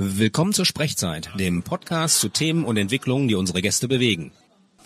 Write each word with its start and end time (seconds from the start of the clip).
Willkommen 0.00 0.52
zur 0.52 0.64
Sprechzeit, 0.64 1.28
dem 1.40 1.64
Podcast 1.64 2.20
zu 2.20 2.28
Themen 2.28 2.64
und 2.64 2.76
Entwicklungen, 2.76 3.26
die 3.26 3.34
unsere 3.34 3.60
Gäste 3.60 3.88
bewegen. 3.88 4.30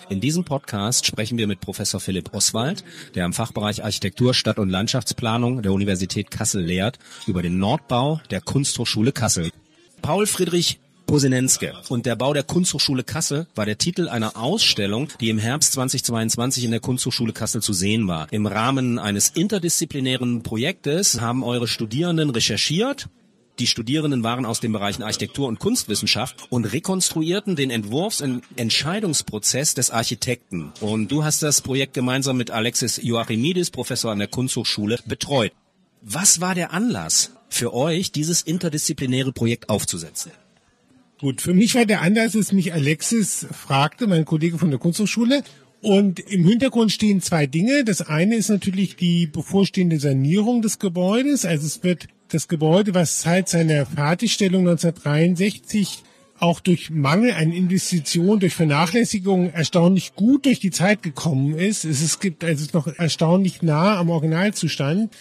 In 0.08 0.22
diesem 0.22 0.44
Podcast 0.44 1.04
sprechen 1.04 1.36
wir 1.36 1.46
mit 1.46 1.60
Professor 1.60 2.00
Philipp 2.00 2.32
Oswald, 2.32 2.82
der 3.14 3.26
am 3.26 3.34
Fachbereich 3.34 3.84
Architektur, 3.84 4.32
Stadt- 4.32 4.58
und 4.58 4.70
Landschaftsplanung 4.70 5.60
der 5.60 5.74
Universität 5.74 6.30
Kassel 6.30 6.64
lehrt, 6.64 6.98
über 7.26 7.42
den 7.42 7.58
Nordbau 7.58 8.22
der 8.30 8.40
Kunsthochschule 8.40 9.12
Kassel. 9.12 9.50
Paul 10.00 10.26
Friedrich 10.26 10.80
Posenenske 11.04 11.74
und 11.90 12.06
der 12.06 12.16
Bau 12.16 12.32
der 12.32 12.42
Kunsthochschule 12.42 13.04
Kassel 13.04 13.46
war 13.54 13.66
der 13.66 13.76
Titel 13.76 14.08
einer 14.08 14.38
Ausstellung, 14.38 15.08
die 15.20 15.28
im 15.28 15.36
Herbst 15.36 15.74
2022 15.74 16.64
in 16.64 16.70
der 16.70 16.80
Kunsthochschule 16.80 17.34
Kassel 17.34 17.60
zu 17.60 17.74
sehen 17.74 18.08
war. 18.08 18.32
Im 18.32 18.46
Rahmen 18.46 18.98
eines 18.98 19.28
interdisziplinären 19.28 20.42
Projektes 20.42 21.20
haben 21.20 21.44
eure 21.44 21.68
Studierenden 21.68 22.30
recherchiert 22.30 23.10
die 23.58 23.66
Studierenden 23.66 24.22
waren 24.22 24.46
aus 24.46 24.60
den 24.60 24.72
Bereichen 24.72 25.02
Architektur 25.02 25.46
und 25.46 25.58
Kunstwissenschaft 25.58 26.46
und 26.50 26.64
rekonstruierten 26.64 27.54
den 27.54 27.70
Entwurfs- 27.70 28.22
und 28.22 28.42
Entscheidungsprozess 28.56 29.74
des 29.74 29.90
Architekten. 29.90 30.72
Und 30.80 31.12
du 31.12 31.22
hast 31.22 31.42
das 31.42 31.60
Projekt 31.60 31.94
gemeinsam 31.94 32.36
mit 32.38 32.50
Alexis 32.50 32.98
Joachimidis, 33.02 33.70
Professor 33.70 34.10
an 34.10 34.18
der 34.18 34.28
Kunsthochschule, 34.28 34.98
betreut. 35.06 35.52
Was 36.00 36.40
war 36.40 36.54
der 36.54 36.72
Anlass 36.72 37.32
für 37.48 37.74
euch, 37.74 38.10
dieses 38.10 38.42
interdisziplinäre 38.42 39.32
Projekt 39.32 39.68
aufzusetzen? 39.68 40.32
Gut, 41.20 41.40
für 41.40 41.54
mich 41.54 41.76
war 41.76 41.86
der 41.86 42.00
Anlass, 42.00 42.32
dass 42.32 42.50
mich 42.50 42.72
Alexis 42.72 43.46
fragte, 43.52 44.08
mein 44.08 44.24
Kollege 44.24 44.58
von 44.58 44.70
der 44.70 44.80
Kunsthochschule, 44.80 45.44
und 45.82 46.20
im 46.20 46.46
Hintergrund 46.46 46.92
stehen 46.92 47.20
zwei 47.20 47.46
Dinge. 47.46 47.84
Das 47.84 48.02
eine 48.02 48.36
ist 48.36 48.48
natürlich 48.48 48.94
die 48.94 49.26
bevorstehende 49.26 49.98
Sanierung 49.98 50.62
des 50.62 50.78
Gebäudes. 50.78 51.44
Also 51.44 51.66
es 51.66 51.82
wird 51.82 52.06
das 52.28 52.46
Gebäude, 52.46 52.94
was 52.94 53.22
seit 53.22 53.48
seiner 53.48 53.84
Fertigstellung 53.84 54.60
1963 54.60 56.04
auch 56.38 56.60
durch 56.60 56.90
Mangel 56.90 57.32
an 57.32 57.52
Investitionen, 57.52 58.38
durch 58.38 58.54
Vernachlässigung 58.54 59.50
erstaunlich 59.52 60.14
gut 60.14 60.46
durch 60.46 60.60
die 60.60 60.70
Zeit 60.70 61.02
gekommen 61.02 61.58
ist. 61.58 61.84
Es 61.84 62.20
gibt 62.20 62.44
also 62.44 62.66
noch 62.72 62.86
erstaunlich 62.86 63.62
nah 63.62 63.98
am 63.98 64.10
Originalzustand. 64.10 65.12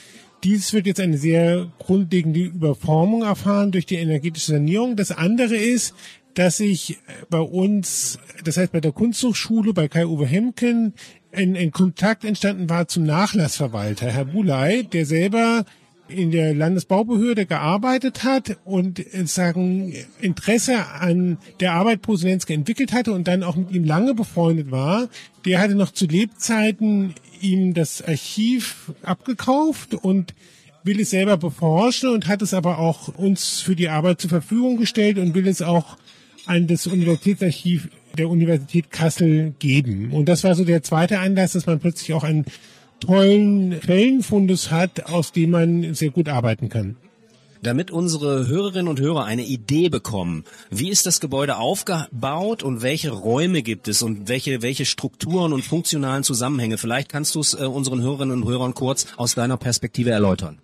Dies 0.43 0.73
wird 0.73 0.87
jetzt 0.87 0.99
eine 0.99 1.17
sehr 1.17 1.71
grundlegende 1.79 2.39
Überformung 2.39 3.23
erfahren 3.23 3.71
durch 3.71 3.85
die 3.85 3.95
energetische 3.95 4.53
Sanierung. 4.53 4.95
Das 4.95 5.11
andere 5.11 5.55
ist, 5.55 5.93
dass 6.35 6.59
ich 6.59 6.99
bei 7.29 7.39
uns, 7.39 8.19
das 8.43 8.57
heißt 8.57 8.71
bei 8.71 8.81
der 8.81 8.91
Kunsthochschule, 8.91 9.73
bei 9.73 9.87
Kai-Uwe 9.87 10.25
Hemken, 10.25 10.93
ein, 11.31 11.55
ein 11.55 11.71
Kontakt 11.71 12.25
entstanden 12.25 12.69
war 12.69 12.87
zum 12.87 13.03
Nachlassverwalter, 13.03 14.07
Herr 14.07 14.25
Bulay, 14.25 14.83
der 14.83 15.05
selber 15.05 15.65
in 16.11 16.31
der 16.31 16.53
Landesbaubehörde 16.53 17.45
gearbeitet 17.45 18.23
hat 18.23 18.57
und 18.65 18.99
äh, 18.99 19.25
sagen 19.25 19.93
Interesse 20.19 20.85
an 20.87 21.37
der 21.59 21.73
Arbeit 21.73 22.01
Poselenske 22.01 22.53
entwickelt 22.53 22.91
hatte 22.91 23.13
und 23.13 23.27
dann 23.27 23.43
auch 23.43 23.55
mit 23.55 23.71
ihm 23.71 23.85
lange 23.85 24.13
befreundet 24.13 24.71
war. 24.71 25.09
Der 25.45 25.59
hatte 25.59 25.75
noch 25.75 25.91
zu 25.91 26.05
Lebzeiten 26.05 27.15
ihm 27.39 27.73
das 27.73 28.01
Archiv 28.01 28.91
abgekauft 29.03 29.93
und 29.93 30.33
will 30.83 30.99
es 30.99 31.11
selber 31.11 31.37
beforschen 31.37 32.09
und 32.09 32.27
hat 32.27 32.41
es 32.41 32.53
aber 32.53 32.79
auch 32.79 33.07
uns 33.07 33.61
für 33.61 33.75
die 33.75 33.89
Arbeit 33.89 34.21
zur 34.21 34.29
Verfügung 34.29 34.77
gestellt 34.77 35.17
und 35.17 35.33
will 35.33 35.47
es 35.47 35.61
auch 35.61 35.97
an 36.45 36.67
das 36.67 36.87
Universitätsarchiv 36.87 37.89
der 38.17 38.29
Universität 38.29 38.91
Kassel 38.91 39.53
geben. 39.59 40.11
Und 40.11 40.27
das 40.27 40.43
war 40.43 40.55
so 40.55 40.65
der 40.65 40.83
zweite 40.83 41.19
Anlass, 41.19 41.53
dass 41.53 41.65
man 41.65 41.79
plötzlich 41.79 42.13
auch 42.13 42.23
einen 42.23 42.45
tollen 42.99 43.79
Quellenfundus 43.79 44.71
hat, 44.71 45.07
aus 45.07 45.31
dem 45.31 45.51
man 45.51 45.93
sehr 45.93 46.11
gut 46.11 46.29
arbeiten 46.29 46.69
kann. 46.69 46.97
Damit 47.63 47.91
unsere 47.91 48.47
Hörerinnen 48.47 48.87
und 48.87 48.99
Hörer 48.99 49.25
eine 49.25 49.43
Idee 49.43 49.89
bekommen, 49.89 50.45
wie 50.71 50.89
ist 50.89 51.05
das 51.05 51.19
Gebäude 51.19 51.57
aufgebaut 51.57 52.63
und 52.63 52.81
welche 52.81 53.11
Räume 53.11 53.61
gibt 53.61 53.87
es 53.87 54.01
und 54.01 54.27
welche, 54.27 54.63
welche 54.63 54.85
Strukturen 54.85 55.53
und 55.53 55.63
funktionalen 55.63 56.23
Zusammenhänge, 56.23 56.79
vielleicht 56.79 57.09
kannst 57.09 57.35
du 57.35 57.39
es 57.39 57.53
äh, 57.53 57.65
unseren 57.65 58.01
Hörerinnen 58.01 58.41
und 58.41 58.49
Hörern 58.49 58.73
kurz 58.73 59.05
aus 59.15 59.35
deiner 59.35 59.57
Perspektive 59.57 60.09
erläutern. 60.09 60.57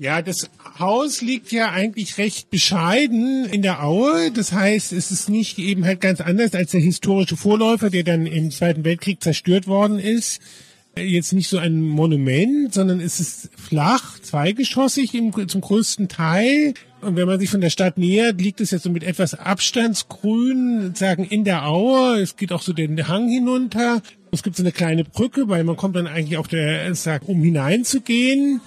Ja, 0.00 0.22
das 0.22 0.48
Haus 0.78 1.20
liegt 1.20 1.52
ja 1.52 1.72
eigentlich 1.72 2.16
recht 2.16 2.48
bescheiden 2.48 3.44
in 3.44 3.60
der 3.60 3.84
Aue. 3.84 4.30
Das 4.30 4.50
heißt, 4.50 4.94
es 4.94 5.10
ist 5.10 5.28
nicht 5.28 5.58
eben 5.58 5.84
halt 5.84 6.00
ganz 6.00 6.22
anders 6.22 6.54
als 6.54 6.70
der 6.70 6.80
historische 6.80 7.36
Vorläufer, 7.36 7.90
der 7.90 8.02
dann 8.02 8.24
im 8.24 8.50
Zweiten 8.50 8.82
Weltkrieg 8.82 9.22
zerstört 9.22 9.66
worden 9.66 9.98
ist. 9.98 10.40
Jetzt 10.96 11.34
nicht 11.34 11.50
so 11.50 11.58
ein 11.58 11.82
Monument, 11.82 12.72
sondern 12.72 12.98
es 12.98 13.20
ist 13.20 13.50
flach, 13.58 14.18
zweigeschossig 14.20 15.12
im, 15.12 15.34
zum 15.46 15.60
größten 15.60 16.08
Teil. 16.08 16.72
Und 17.02 17.16
wenn 17.16 17.28
man 17.28 17.38
sich 17.38 17.50
von 17.50 17.60
der 17.60 17.68
Stadt 17.68 17.98
nähert, 17.98 18.40
liegt 18.40 18.62
es 18.62 18.70
jetzt 18.70 18.84
so 18.84 18.90
mit 18.90 19.04
etwas 19.04 19.34
Abstandsgrün, 19.34 20.94
sagen 20.94 21.24
in 21.24 21.44
der 21.44 21.66
Aue. 21.66 22.22
Es 22.22 22.38
geht 22.38 22.52
auch 22.52 22.62
so 22.62 22.72
den 22.72 23.06
Hang 23.06 23.28
hinunter. 23.28 24.00
Es 24.32 24.42
gibt 24.42 24.56
so 24.56 24.62
eine 24.62 24.72
kleine 24.72 25.04
Brücke, 25.04 25.50
weil 25.50 25.62
man 25.62 25.76
kommt 25.76 25.96
dann 25.96 26.06
eigentlich 26.06 26.38
auf 26.38 26.48
der, 26.48 26.94
sag, 26.94 27.28
um 27.28 27.42
hineinzugehen. 27.42 28.62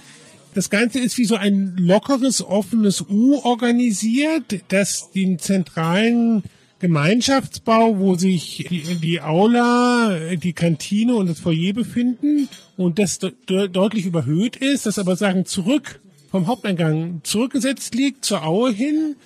Das 0.54 0.70
Ganze 0.70 1.00
ist 1.00 1.18
wie 1.18 1.24
so 1.24 1.34
ein 1.34 1.76
lockeres, 1.76 2.40
offenes 2.40 3.02
U 3.10 3.40
organisiert, 3.42 4.62
das 4.68 5.10
den 5.10 5.40
zentralen 5.40 6.44
Gemeinschaftsbau, 6.78 7.98
wo 7.98 8.14
sich 8.14 8.66
die, 8.70 8.82
die 9.00 9.20
Aula, 9.20 10.36
die 10.36 10.52
Kantine 10.52 11.16
und 11.16 11.28
das 11.28 11.40
Foyer 11.40 11.72
befinden 11.72 12.48
und 12.76 13.00
das 13.00 13.18
de 13.18 13.32
deutlich 13.68 14.06
überhöht 14.06 14.56
ist, 14.56 14.86
das 14.86 14.98
aber 14.98 15.16
sagen 15.16 15.44
zurück 15.44 16.00
vom 16.30 16.46
Haupteingang 16.46 17.20
zurückgesetzt 17.24 17.94
liegt 17.94 18.24
zur 18.24 18.44
Aue 18.44 18.72
hin. 18.72 19.16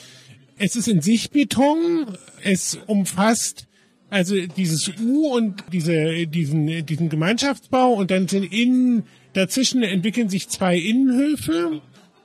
Es 0.56 0.77
ist 0.77 0.88
in 0.88 1.03
Sichtbeton, 1.03 2.06
es 2.43 2.78
umfasst 2.87 3.67
also 4.11 4.34
dieses 4.56 4.91
U 5.03 5.34
und 5.34 5.65
diese, 5.72 6.27
diesen, 6.27 6.87
diesen 6.87 7.09
Gemeinschaftsbau 7.11 7.93
und 7.93 8.11
dann 8.11 8.27
sind 8.28 8.50
innen 8.53 9.05
Dazwischen 9.38 9.84
entwickeln 9.84 10.28
sich 10.28 10.49
zwei 10.49 10.76
Innenhöfe 10.76 11.81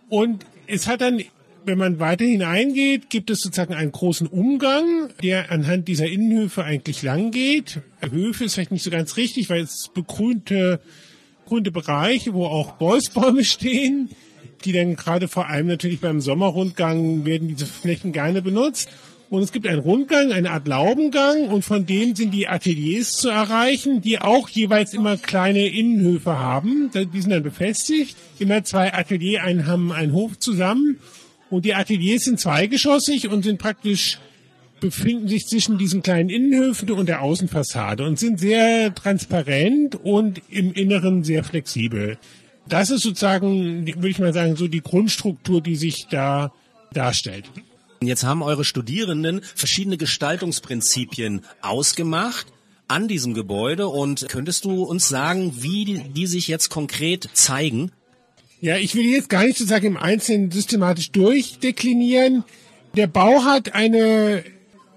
und 0.10 0.48
es 0.66 0.88
hat 0.88 1.02
dann, 1.02 1.22
wenn 1.64 1.78
man 1.78 2.00
weiter 2.00 2.26
hineingeht, 2.26 3.12
gibt 3.12 3.30
es 3.30 3.42
sozusagen 3.42 3.76
einen 3.76 3.92
großen 3.92 4.26
Umgang, 4.26 5.10
der 5.22 5.52
anhand 5.52 5.88
dieser 5.88 6.08
Innenhöfe 6.08 6.64
eigentlich 6.64 7.04
lang 7.04 7.30
geht. 7.30 7.82
Höfe 8.02 8.46
ist 8.46 8.56
vielleicht 8.56 8.72
nicht 8.72 8.82
so 8.82 8.90
ganz 8.90 9.16
richtig, 9.16 9.52
weil 9.52 9.62
es 9.62 9.92
begrünte, 9.94 10.82
begrünte 11.44 11.72
Bereiche, 11.72 12.34
wo 12.34 12.48
auch 12.48 12.74
Bolzbäume 12.74 13.44
stehen, 13.44 14.10
die 14.66 14.72
dann 14.72 14.96
gerade 14.96 15.28
vor 15.28 15.48
allem 15.48 15.68
natürlich 15.68 16.00
beim 16.00 16.20
Sommerrundgang 16.20 17.26
werden 17.26 17.48
diese 17.48 17.68
Flächen 17.68 18.12
gerne 18.12 18.42
benutzt. 18.42 18.90
Und 19.34 19.42
es 19.42 19.52
gibt 19.52 19.66
einen 19.66 19.80
Rundgang, 19.80 20.32
eine 20.32 20.52
Art 20.52 20.68
Laubengang 20.68 21.48
und 21.48 21.66
von 21.66 21.88
dem 21.88 22.16
sind 22.16 22.36
die 22.36 22.48
Ateliers 22.48 23.18
zu 23.18 23.30
erreichen, 23.30 24.00
die 24.00 24.20
auch 24.20 24.48
jeweils 24.48 24.94
immer 24.94 25.18
kleine 25.18 25.70
Innenhöfe 25.70 26.38
haben. 26.38 26.92
Die 26.94 27.20
sind 27.20 27.32
dann 27.32 27.42
befestigt. 27.42 28.16
Immer 28.38 28.64
zwei 28.64 28.94
Atelier 28.94 29.42
einen 29.42 29.66
haben 29.66 29.92
einen 29.92 30.14
Hof 30.14 30.38
zusammen. 30.38 31.00
Und 31.50 31.66
die 31.66 31.74
Ateliers 31.74 32.26
sind 32.26 32.40
zweigeschossig 32.40 33.28
und 33.28 33.42
sind 33.42 33.58
praktisch 33.58 34.20
befinden 34.80 35.28
sich 35.28 35.48
zwischen 35.48 35.80
diesen 35.80 36.04
kleinen 36.04 36.30
Innenhöfen 36.30 36.92
und 36.92 37.10
der 37.10 37.24
Außenfassade 37.24 38.06
und 38.06 38.20
sind 38.20 38.40
sehr 38.40 38.94
transparent 38.94 39.96
und 39.96 40.44
im 40.52 40.74
Inneren 40.74 41.24
sehr 41.24 41.44
flexibel. 41.44 42.20
Das 42.70 42.92
ist 42.92 43.02
sozusagen, 43.02 43.88
würde 43.88 44.10
ich 44.10 44.20
mal 44.20 44.32
sagen, 44.32 44.58
so 44.58 44.68
die 44.68 44.82
Grundstruktur, 44.82 45.60
die 45.60 45.76
sich 45.76 46.06
da 46.08 46.54
darstellt. 46.94 47.46
Jetzt 48.08 48.24
haben 48.24 48.42
eure 48.42 48.66
Studierenden 48.66 49.42
verschiedene 49.56 49.98
Gestaltungsprinzipien 49.98 51.42
ausgemacht 51.62 52.48
an 52.88 53.08
diesem 53.08 53.34
Gebäude 53.34 53.88
und 53.88 54.28
könntest 54.30 54.66
du 54.66 54.84
uns 54.84 55.10
sagen, 55.10 55.54
wie 55.62 55.86
die, 55.86 56.28
sich 56.28 56.48
jetzt 56.48 56.70
konkret 56.70 57.30
zeigen? 57.34 57.92
Ja, 58.62 58.78
ich 58.78 58.96
will 58.96 59.06
jetzt 59.06 59.30
gar 59.30 59.44
nicht 59.44 59.58
sozusagen 59.58 59.88
im 59.88 59.98
Einzelnen 59.98 60.52
systematisch 60.52 61.12
durchdeklinieren. 61.12 62.44
Der 62.96 63.08
Bau 63.08 63.44
hat 63.44 63.74
eine, 63.74 64.44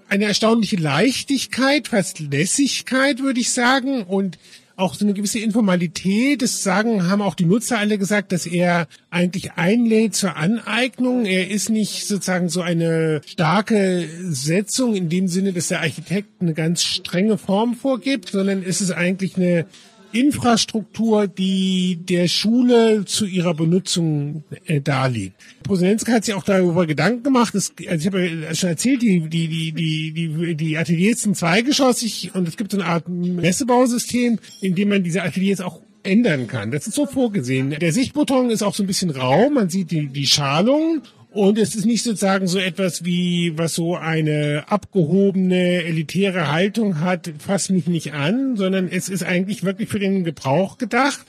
eine 0.07 0.25
erstaunliche 0.25 0.77
Leichtigkeit, 0.77 1.87
fast 1.87 2.19
Lässigkeit, 2.19 3.19
würde 3.19 3.39
ich 3.39 3.51
sagen, 3.51 4.03
und 4.03 4.37
auch 4.77 4.93
so 4.93 5.03
eine 5.03 5.13
gewisse 5.15 5.39
Informalität. 5.39 6.41
Das 6.41 6.63
sagen, 6.63 7.09
haben 7.09 7.21
auch 7.21 7.33
die 7.33 7.45
Nutzer 7.45 7.79
alle 7.79 7.97
gesagt, 7.97 8.31
dass 8.31 8.45
er 8.45 8.87
eigentlich 9.09 9.53
einlädt 9.53 10.15
zur 10.15 10.37
Aneignung. 10.37 11.25
Er 11.25 11.49
ist 11.49 11.69
nicht 11.69 12.07
sozusagen 12.07 12.47
so 12.47 12.61
eine 12.61 13.21
starke 13.25 14.07
Setzung 14.29 14.95
in 14.95 15.09
dem 15.09 15.27
Sinne, 15.27 15.51
dass 15.51 15.69
der 15.69 15.81
Architekt 15.81 16.41
eine 16.41 16.53
ganz 16.53 16.83
strenge 16.83 17.39
Form 17.39 17.73
vorgibt, 17.73 18.29
sondern 18.29 18.63
es 18.63 18.79
ist 18.79 18.91
eigentlich 18.91 19.35
eine 19.35 19.65
Infrastruktur, 20.11 21.27
die 21.27 21.99
der 22.01 22.27
Schule 22.27 23.05
zu 23.05 23.25
ihrer 23.25 23.53
Benutzung 23.53 24.43
äh, 24.65 24.81
darlegt. 24.81 25.35
Posenenska 25.63 26.13
hat 26.13 26.25
sich 26.25 26.33
auch 26.33 26.43
darüber 26.43 26.85
Gedanken 26.85 27.23
gemacht. 27.23 27.53
Das, 27.53 27.73
also 27.87 28.01
ich 28.01 28.07
habe 28.07 28.27
ja 28.27 28.55
schon 28.55 28.69
erzählt, 28.69 29.01
die, 29.01 29.21
die, 29.21 29.47
die, 29.47 29.71
die, 29.71 30.13
die, 30.13 30.55
die 30.55 30.77
Ateliers 30.77 31.21
sind 31.21 31.37
zweigeschossig 31.37 32.31
und 32.33 32.47
es 32.47 32.57
gibt 32.57 32.71
so 32.71 32.77
eine 32.77 32.87
Art 32.87 33.07
Messebausystem, 33.07 34.39
in 34.61 34.75
dem 34.75 34.89
man 34.89 35.03
diese 35.03 35.23
Ateliers 35.23 35.61
auch 35.61 35.81
ändern 36.03 36.47
kann. 36.47 36.71
Das 36.71 36.87
ist 36.87 36.95
so 36.95 37.05
vorgesehen. 37.05 37.69
Der 37.69 37.91
Sichtbutton 37.91 38.49
ist 38.49 38.63
auch 38.63 38.73
so 38.73 38.83
ein 38.83 38.87
bisschen 38.87 39.09
rau. 39.09 39.49
Man 39.49 39.69
sieht 39.69 39.91
die, 39.91 40.07
die 40.07 40.27
Schalung 40.27 41.01
Und 41.31 41.57
es 41.57 41.75
ist 41.75 41.85
nicht 41.85 42.03
sozusagen 42.03 42.47
so 42.47 42.57
etwas 42.57 43.03
wie, 43.03 43.57
was 43.57 43.75
so 43.75 43.95
eine 43.95 44.63
abgehobene, 44.67 45.83
elitäre 45.83 46.51
Haltung 46.51 47.01
hat, 47.01 47.31
fass 47.37 47.69
mich 47.69 47.87
nicht 47.87 48.13
an, 48.13 48.55
sondern 48.55 48.87
es 48.87 49.09
ist 49.09 49.23
eigentlich 49.23 49.63
wirklich 49.63 49.89
für 49.89 49.99
den 49.99 50.23
Gebrauch 50.23 50.77
gedacht. 50.77 51.25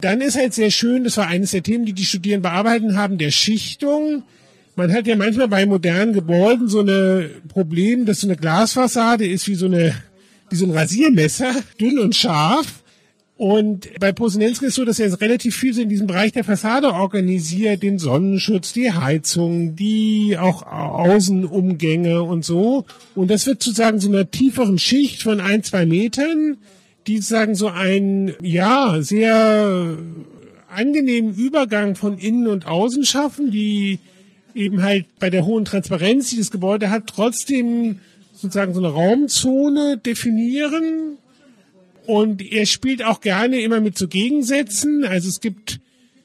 Dann 0.00 0.20
ist 0.20 0.36
halt 0.36 0.54
sehr 0.54 0.70
schön, 0.70 1.04
das 1.04 1.16
war 1.18 1.28
eines 1.28 1.52
der 1.52 1.62
Themen, 1.62 1.84
die 1.84 1.92
die 1.92 2.04
Studierenden 2.04 2.50
bearbeiten 2.50 2.96
haben, 2.96 3.18
der 3.18 3.30
Schichtung. 3.30 4.24
Man 4.76 4.92
hat 4.92 5.06
ja 5.06 5.14
manchmal 5.14 5.48
bei 5.48 5.66
modernen 5.66 6.14
Gebäuden 6.14 6.68
so 6.68 6.80
eine 6.80 7.30
Problem, 7.48 8.06
dass 8.06 8.20
so 8.20 8.26
eine 8.26 8.36
Glasfassade 8.36 9.26
ist 9.26 9.46
wie 9.46 9.54
so 9.54 9.66
eine, 9.66 9.94
wie 10.50 10.56
so 10.56 10.66
ein 10.66 10.72
Rasiermesser, 10.72 11.54
dünn 11.80 11.98
und 11.98 12.16
scharf. 12.16 12.82
Und 13.44 13.90
bei 14.00 14.10
Posenenski 14.10 14.64
ist 14.64 14.76
so, 14.76 14.86
dass 14.86 14.98
er 14.98 15.20
relativ 15.20 15.54
viel 15.54 15.74
so 15.74 15.82
in 15.82 15.90
diesem 15.90 16.06
Bereich 16.06 16.32
der 16.32 16.44
Fassade 16.44 16.94
organisiert, 16.94 17.82
den 17.82 17.98
Sonnenschutz, 17.98 18.72
die 18.72 18.90
Heizung, 18.90 19.76
die 19.76 20.38
auch 20.40 20.62
Außenumgänge 20.62 22.22
und 22.22 22.42
so. 22.42 22.86
Und 23.14 23.30
das 23.30 23.46
wird 23.46 23.62
sozusagen 23.62 24.00
so 24.00 24.08
einer 24.08 24.30
tieferen 24.30 24.78
Schicht 24.78 25.22
von 25.22 25.40
ein, 25.40 25.62
zwei 25.62 25.84
Metern, 25.84 26.56
die 27.06 27.18
sagen 27.18 27.54
so 27.54 27.68
ein, 27.68 28.32
ja, 28.40 29.02
sehr 29.02 29.98
angenehmen 30.74 31.34
Übergang 31.34 31.96
von 31.96 32.16
innen 32.16 32.46
und 32.46 32.66
außen 32.66 33.04
schaffen, 33.04 33.50
die 33.50 33.98
eben 34.54 34.82
halt 34.82 35.04
bei 35.18 35.28
der 35.28 35.44
hohen 35.44 35.66
Transparenz, 35.66 36.30
die 36.30 36.38
das 36.38 36.50
Gebäude 36.50 36.88
hat, 36.88 37.08
trotzdem 37.08 37.98
sozusagen 38.32 38.72
so 38.72 38.80
eine 38.80 38.88
Raumzone 38.88 39.98
definieren, 39.98 41.18
und 42.06 42.42
er 42.42 42.66
spielt 42.66 43.04
auch 43.04 43.20
gerne 43.20 43.60
immer 43.60 43.80
mit 43.80 43.96
so 43.96 44.08
Gegensätzen. 44.08 45.04
Also 45.04 45.28
es 45.28 45.40
gibt 45.40 45.80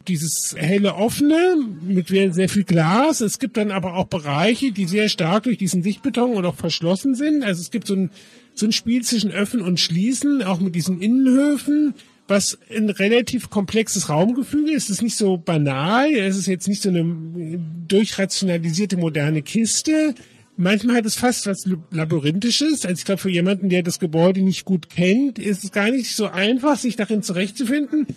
dieses 0.07 0.55
helle 0.57 0.95
offene 0.95 1.55
mit 1.81 2.07
sehr 2.07 2.49
viel 2.49 2.63
Glas. 2.63 3.21
Es 3.21 3.39
gibt 3.39 3.57
dann 3.57 3.71
aber 3.71 3.95
auch 3.95 4.07
Bereiche, 4.07 4.71
die 4.71 4.85
sehr 4.85 5.07
stark 5.07 5.43
durch 5.43 5.57
diesen 5.57 5.83
Sichtbeton 5.83 6.33
und 6.33 6.45
auch 6.45 6.55
verschlossen 6.55 7.15
sind. 7.15 7.43
Also 7.43 7.61
es 7.61 7.71
gibt 7.71 7.87
so 7.87 7.95
ein, 7.95 8.09
so 8.53 8.65
ein 8.65 8.71
Spiel 8.71 9.03
zwischen 9.03 9.31
Öffnen 9.31 9.61
und 9.61 9.79
Schließen, 9.79 10.43
auch 10.43 10.59
mit 10.59 10.75
diesen 10.75 11.01
Innenhöfen, 11.01 11.93
was 12.27 12.57
ein 12.75 12.89
relativ 12.89 13.49
komplexes 13.49 14.09
Raumgefüge 14.09 14.71
ist. 14.71 14.85
Es 14.85 14.97
ist 14.97 15.01
nicht 15.01 15.17
so 15.17 15.37
banal. 15.37 16.11
Es 16.13 16.37
ist 16.37 16.47
jetzt 16.47 16.67
nicht 16.67 16.81
so 16.81 16.89
eine 16.89 17.59
durchrationalisierte 17.87 18.97
moderne 18.97 19.41
Kiste. 19.41 20.15
Manchmal 20.61 20.97
hat 20.97 21.05
es 21.05 21.15
fast 21.15 21.47
was 21.47 21.65
Labyrinthisches. 21.91 22.85
Also 22.85 22.99
ich 22.99 23.05
glaube, 23.05 23.21
für 23.21 23.29
jemanden, 23.29 23.69
der 23.69 23.81
das 23.81 23.97
Gebäude 23.97 24.41
nicht 24.41 24.65
gut 24.65 24.89
kennt, 24.89 25.39
ist 25.39 25.63
es 25.63 25.71
gar 25.71 25.89
nicht 25.89 26.13
so 26.13 26.27
einfach, 26.27 26.77
sich 26.77 26.97
darin 26.97 27.23
zurechtzufinden. 27.23 28.07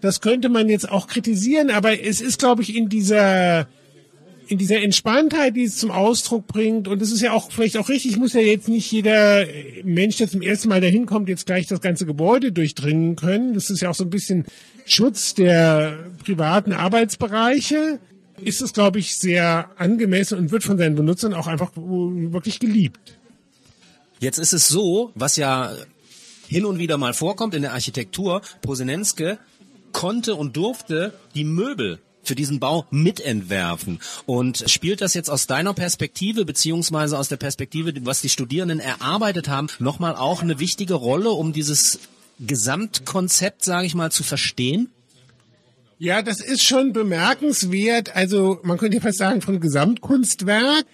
Das 0.00 0.22
könnte 0.22 0.48
man 0.48 0.70
jetzt 0.70 0.90
auch 0.90 1.08
kritisieren, 1.08 1.68
aber 1.68 2.02
es 2.02 2.22
ist, 2.22 2.38
glaube 2.38 2.62
ich, 2.62 2.74
in 2.74 2.88
dieser 2.88 3.68
in 4.46 4.56
dieser 4.56 4.80
Entspanntheit, 4.80 5.54
die 5.54 5.64
es 5.64 5.76
zum 5.76 5.90
Ausdruck 5.90 6.46
bringt, 6.46 6.88
und 6.88 7.02
es 7.02 7.12
ist 7.12 7.20
ja 7.20 7.32
auch 7.32 7.52
vielleicht 7.52 7.76
auch 7.76 7.90
richtig, 7.90 8.16
muss 8.16 8.32
ja 8.32 8.40
jetzt 8.40 8.68
nicht 8.68 8.90
jeder 8.90 9.44
Mensch, 9.84 10.16
der 10.16 10.28
zum 10.28 10.40
ersten 10.40 10.70
Mal 10.70 10.80
dahin 10.80 11.04
kommt, 11.04 11.28
jetzt 11.28 11.46
gleich 11.46 11.66
das 11.66 11.82
ganze 11.82 12.06
Gebäude 12.06 12.50
durchdringen 12.50 13.14
können. 13.14 13.52
Das 13.52 13.68
ist 13.68 13.82
ja 13.82 13.90
auch 13.90 13.94
so 13.94 14.04
ein 14.04 14.10
bisschen 14.10 14.46
Schutz 14.86 15.34
der 15.34 15.98
privaten 16.24 16.72
Arbeitsbereiche 16.72 18.00
ist 18.44 18.60
es, 18.62 18.72
glaube 18.72 18.98
ich, 18.98 19.16
sehr 19.16 19.70
angemessen 19.76 20.38
und 20.38 20.50
wird 20.50 20.62
von 20.62 20.78
seinen 20.78 20.96
Benutzern 20.96 21.34
auch 21.34 21.46
einfach 21.46 21.72
wirklich 21.74 22.58
geliebt. 22.60 23.18
Jetzt 24.18 24.38
ist 24.38 24.52
es 24.52 24.68
so, 24.68 25.12
was 25.14 25.36
ja 25.36 25.72
hin 26.46 26.64
und 26.64 26.78
wieder 26.78 26.98
mal 26.98 27.14
vorkommt 27.14 27.54
in 27.54 27.62
der 27.62 27.72
Architektur, 27.72 28.42
Posenenske 28.60 29.38
konnte 29.92 30.34
und 30.34 30.56
durfte 30.56 31.14
die 31.34 31.44
Möbel 31.44 32.00
für 32.22 32.34
diesen 32.34 32.60
Bau 32.60 32.86
mitentwerfen. 32.90 33.98
Und 34.26 34.64
spielt 34.66 35.00
das 35.00 35.14
jetzt 35.14 35.30
aus 35.30 35.46
deiner 35.46 35.74
Perspektive, 35.74 36.44
beziehungsweise 36.44 37.18
aus 37.18 37.28
der 37.28 37.38
Perspektive, 37.38 37.94
was 38.04 38.20
die 38.20 38.28
Studierenden 38.28 38.80
erarbeitet 38.80 39.48
haben, 39.48 39.68
nochmal 39.78 40.16
auch 40.16 40.42
eine 40.42 40.58
wichtige 40.58 40.94
Rolle, 40.94 41.30
um 41.30 41.52
dieses 41.52 42.00
Gesamtkonzept, 42.38 43.64
sage 43.64 43.86
ich 43.86 43.94
mal, 43.94 44.12
zu 44.12 44.22
verstehen? 44.22 44.90
Ja, 46.02 46.22
das 46.22 46.40
ist 46.40 46.62
schon 46.62 46.94
bemerkenswert. 46.94 48.16
Also 48.16 48.58
man 48.62 48.78
könnte 48.78 49.02
fast 49.02 49.18
sagen 49.18 49.42
von 49.42 49.60
Gesamtkunstwerk. 49.60 50.86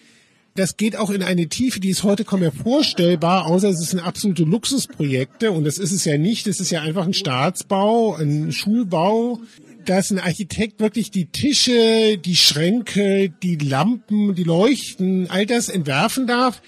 Das 0.57 0.77
geht 0.77 0.97
auch 0.97 1.11
in 1.11 1.23
eine 1.23 1.47
Tiefe, 1.47 1.79
die 1.79 1.91
ist 1.91 2.03
heute 2.03 2.25
kaum 2.25 2.41
mehr 2.41 2.51
vorstellbar, 2.51 3.47
außer 3.47 3.69
es 3.69 3.91
sind 3.91 4.01
absolute 4.01 4.43
Luxusprojekte. 4.43 5.53
Und 5.53 5.63
das 5.63 5.79
ist 5.79 5.93
es 5.93 6.05
ja 6.07 6.19
nicht. 6.19 6.49
Das 6.49 6.59
ist 6.59 6.71
ja 6.71 6.83
einfach 6.83 7.07
ein 7.07 7.15
Staatsbau, 7.15 8.17
ein 8.17 8.51
Schulbau, 8.51 9.39
dass 9.85 10.11
ein 10.11 10.19
Architekt 10.19 10.81
wirklich 10.81 11.13
die 11.13 11.27
Tische, 11.27 12.19
die 12.19 12.35
Schränke, 12.35 13.33
die 13.45 13.59
Lampen, 13.59 14.35
die 14.35 14.43
Leuchten, 14.43 15.31
all 15.31 15.47
das 15.47 15.69
entwerfen 15.69 16.27
darf. 16.27 16.63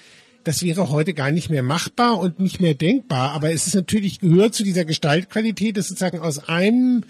Das 0.44 0.62
wäre 0.62 0.90
heute 0.90 1.12
gar 1.12 1.32
nicht 1.32 1.50
mehr 1.50 1.64
machbar 1.64 2.20
und 2.20 2.38
nicht 2.38 2.60
mehr 2.60 2.74
denkbar. 2.74 3.32
Aber 3.32 3.50
es 3.50 3.66
ist 3.66 3.74
natürlich 3.74 4.20
gehört 4.20 4.54
zu 4.54 4.62
dieser 4.62 4.84
Gestaltqualität, 4.84 5.76
dass 5.76 5.88
sozusagen 5.88 6.20
aus 6.20 6.48
einem 6.48 7.02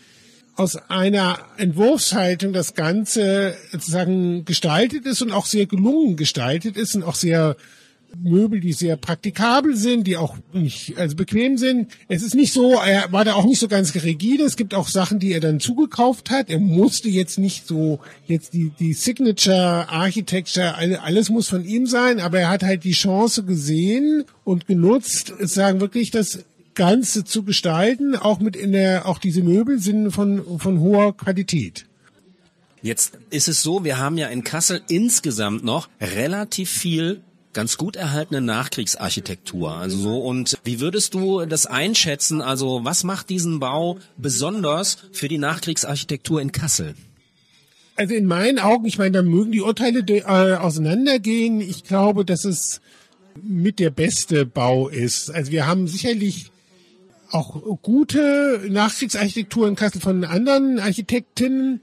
aus 0.58 0.76
einer 0.88 1.38
Entwurfshaltung 1.56 2.52
das 2.52 2.74
Ganze 2.74 3.56
sozusagen 3.70 4.44
gestaltet 4.44 5.06
ist 5.06 5.22
und 5.22 5.30
auch 5.30 5.46
sehr 5.46 5.66
gelungen 5.66 6.16
gestaltet 6.16 6.76
ist 6.76 6.96
und 6.96 7.04
auch 7.04 7.14
sehr 7.14 7.56
Möbel, 8.16 8.58
die 8.60 8.72
sehr 8.72 8.96
praktikabel 8.96 9.76
sind, 9.76 10.06
die 10.06 10.16
auch 10.16 10.36
nicht, 10.52 10.96
also 10.98 11.14
bequem 11.14 11.58
sind. 11.58 11.92
Es 12.08 12.22
ist 12.22 12.34
nicht 12.34 12.52
so, 12.52 12.72
er 12.72 13.12
war 13.12 13.24
da 13.24 13.34
auch 13.34 13.44
nicht 13.44 13.60
so 13.60 13.68
ganz 13.68 13.94
rigide. 13.94 14.44
Es 14.44 14.56
gibt 14.56 14.74
auch 14.74 14.88
Sachen, 14.88 15.18
die 15.18 15.32
er 15.32 15.40
dann 15.40 15.60
zugekauft 15.60 16.30
hat. 16.30 16.48
Er 16.48 16.58
musste 16.58 17.08
jetzt 17.08 17.38
nicht 17.38 17.66
so, 17.66 18.00
jetzt 18.26 18.54
die, 18.54 18.72
die 18.78 18.94
Signature 18.94 19.88
Architecture, 19.90 20.74
alles 21.02 21.28
muss 21.28 21.48
von 21.48 21.64
ihm 21.64 21.86
sein, 21.86 22.18
aber 22.18 22.40
er 22.40 22.48
hat 22.48 22.62
halt 22.62 22.84
die 22.84 22.92
Chance 22.92 23.44
gesehen 23.44 24.24
und 24.42 24.66
genutzt, 24.66 25.34
sagen 25.40 25.80
wirklich, 25.80 26.10
dass 26.10 26.44
Ganze 26.78 27.24
zu 27.24 27.42
gestalten, 27.42 28.14
auch 28.16 28.38
mit 28.38 28.54
in 28.54 28.72
der, 28.72 29.06
auch 29.06 29.18
diese 29.18 29.42
Möbel 29.42 29.80
sind 29.80 30.12
von, 30.12 30.58
von 30.60 30.78
hoher 30.78 31.14
Qualität. 31.14 31.86
Jetzt 32.80 33.18
ist 33.30 33.48
es 33.48 33.62
so, 33.62 33.82
wir 33.84 33.98
haben 33.98 34.16
ja 34.16 34.28
in 34.28 34.44
Kassel 34.44 34.80
insgesamt 34.88 35.64
noch 35.64 35.88
relativ 36.00 36.70
viel 36.70 37.20
ganz 37.52 37.76
gut 37.76 37.96
erhaltene 37.96 38.40
Nachkriegsarchitektur. 38.40 39.72
Also 39.72 39.98
so 39.98 40.18
und 40.20 40.56
wie 40.62 40.78
würdest 40.78 41.14
du 41.14 41.44
das 41.46 41.66
einschätzen? 41.66 42.40
Also 42.40 42.84
was 42.84 43.02
macht 43.02 43.28
diesen 43.28 43.58
Bau 43.58 43.98
besonders 44.16 44.98
für 45.10 45.26
die 45.26 45.38
Nachkriegsarchitektur 45.38 46.40
in 46.40 46.52
Kassel? 46.52 46.94
Also 47.96 48.14
in 48.14 48.26
meinen 48.26 48.60
Augen, 48.60 48.86
ich 48.86 48.98
meine, 48.98 49.10
da 49.10 49.22
mögen 49.22 49.50
die 49.50 49.62
Urteile 49.62 50.04
äh, 50.06 50.54
auseinandergehen. 50.54 51.60
Ich 51.60 51.82
glaube, 51.82 52.24
dass 52.24 52.44
es 52.44 52.80
mit 53.42 53.80
der 53.80 53.90
beste 53.90 54.46
Bau 54.46 54.88
ist. 54.88 55.30
Also 55.30 55.50
wir 55.50 55.66
haben 55.66 55.88
sicherlich 55.88 56.52
auch 57.30 57.82
gute 57.82 58.60
Nachkriegsarchitektur 58.68 59.68
in 59.68 59.76
Kassel 59.76 60.00
von 60.00 60.24
anderen 60.24 60.78
Architekten, 60.78 61.80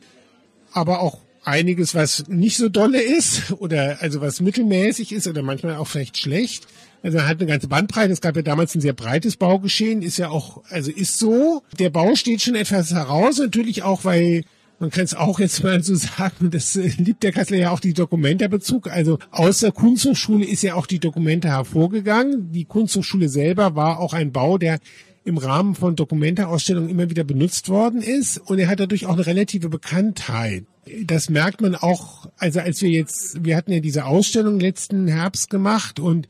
aber 0.72 1.00
auch 1.02 1.20
einiges, 1.44 1.94
was 1.94 2.28
nicht 2.28 2.58
so 2.58 2.70
dolle 2.70 3.02
ist 3.02 3.52
oder 3.60 3.98
also 4.02 4.22
was 4.22 4.42
mittelmäßig 4.42 5.12
ist 5.12 5.28
oder 5.28 5.44
manchmal 5.44 5.76
auch 5.76 5.88
vielleicht 5.88 6.18
schlecht. 6.18 6.68
Also 7.04 7.22
hat 7.22 7.40
eine 7.40 7.46
ganze 7.46 7.68
Bandbreite. 7.68 8.12
Es 8.12 8.22
gab 8.22 8.36
ja 8.36 8.42
damals 8.42 8.74
ein 8.74 8.82
sehr 8.82 8.94
breites 8.94 9.38
Baugeschehen, 9.38 10.02
ist 10.02 10.18
ja 10.18 10.30
auch, 10.30 10.64
also 10.70 10.90
ist 10.90 11.20
so. 11.20 11.62
Der 11.78 11.92
Bau 11.92 12.16
steht 12.16 12.42
schon 12.42 12.56
etwas 12.56 12.92
heraus, 12.92 13.38
natürlich 13.38 13.84
auch, 13.84 14.06
weil 14.06 14.44
man 14.80 14.90
kann 14.90 15.06
es 15.06 15.14
auch 15.14 15.40
jetzt 15.40 15.64
mal 15.64 15.84
so 15.84 15.96
sagen, 16.18 16.50
das 16.50 16.76
liebt 16.76 17.24
der 17.24 17.32
Kassler 17.32 17.58
ja 17.58 17.72
auch 17.72 17.80
die 17.80 17.94
Dokumenterbezug. 17.94 18.88
Also 18.88 19.20
aus 19.32 19.60
der 19.60 19.72
Kunsthochschule 19.72 20.46
ist 20.46 20.64
ja 20.64 20.74
auch 20.74 20.88
die 20.88 21.00
Dokumente 21.00 21.50
hervorgegangen. 21.50 22.52
Die 22.52 22.66
Kunsthochschule 22.66 23.30
selber 23.30 23.76
war 23.76 24.00
auch 24.00 24.14
ein 24.14 24.32
Bau, 24.32 24.58
der 24.58 24.80
im 25.26 25.38
Rahmen 25.40 25.74
von 25.74 25.96
Dokumenteausstellungen 25.96 26.90
immer 26.90 27.10
wieder 27.10 27.24
benutzt 27.24 27.68
worden 27.68 28.02
ist 28.02 28.38
und 28.38 28.60
er 28.60 28.68
hat 28.68 28.80
dadurch 28.80 29.08
auch 29.08 29.14
eine 29.14 29.26
relative 29.26 29.70
Bekanntheit. 29.70 30.66
Das 31.04 31.32
merkt 31.32 31.62
man 31.62 31.74
auch, 31.74 32.30
also 32.38 32.60
als 32.60 32.82
wir 32.84 32.92
jetzt, 32.92 33.44
wir 33.44 33.58
hatten 33.58 33.72
ja 33.72 33.80
diese 33.80 34.06
Ausstellung 34.06 34.60
letzten 34.60 35.08
Herbst 35.08 35.50
gemacht 35.50 36.00
und 36.00 36.30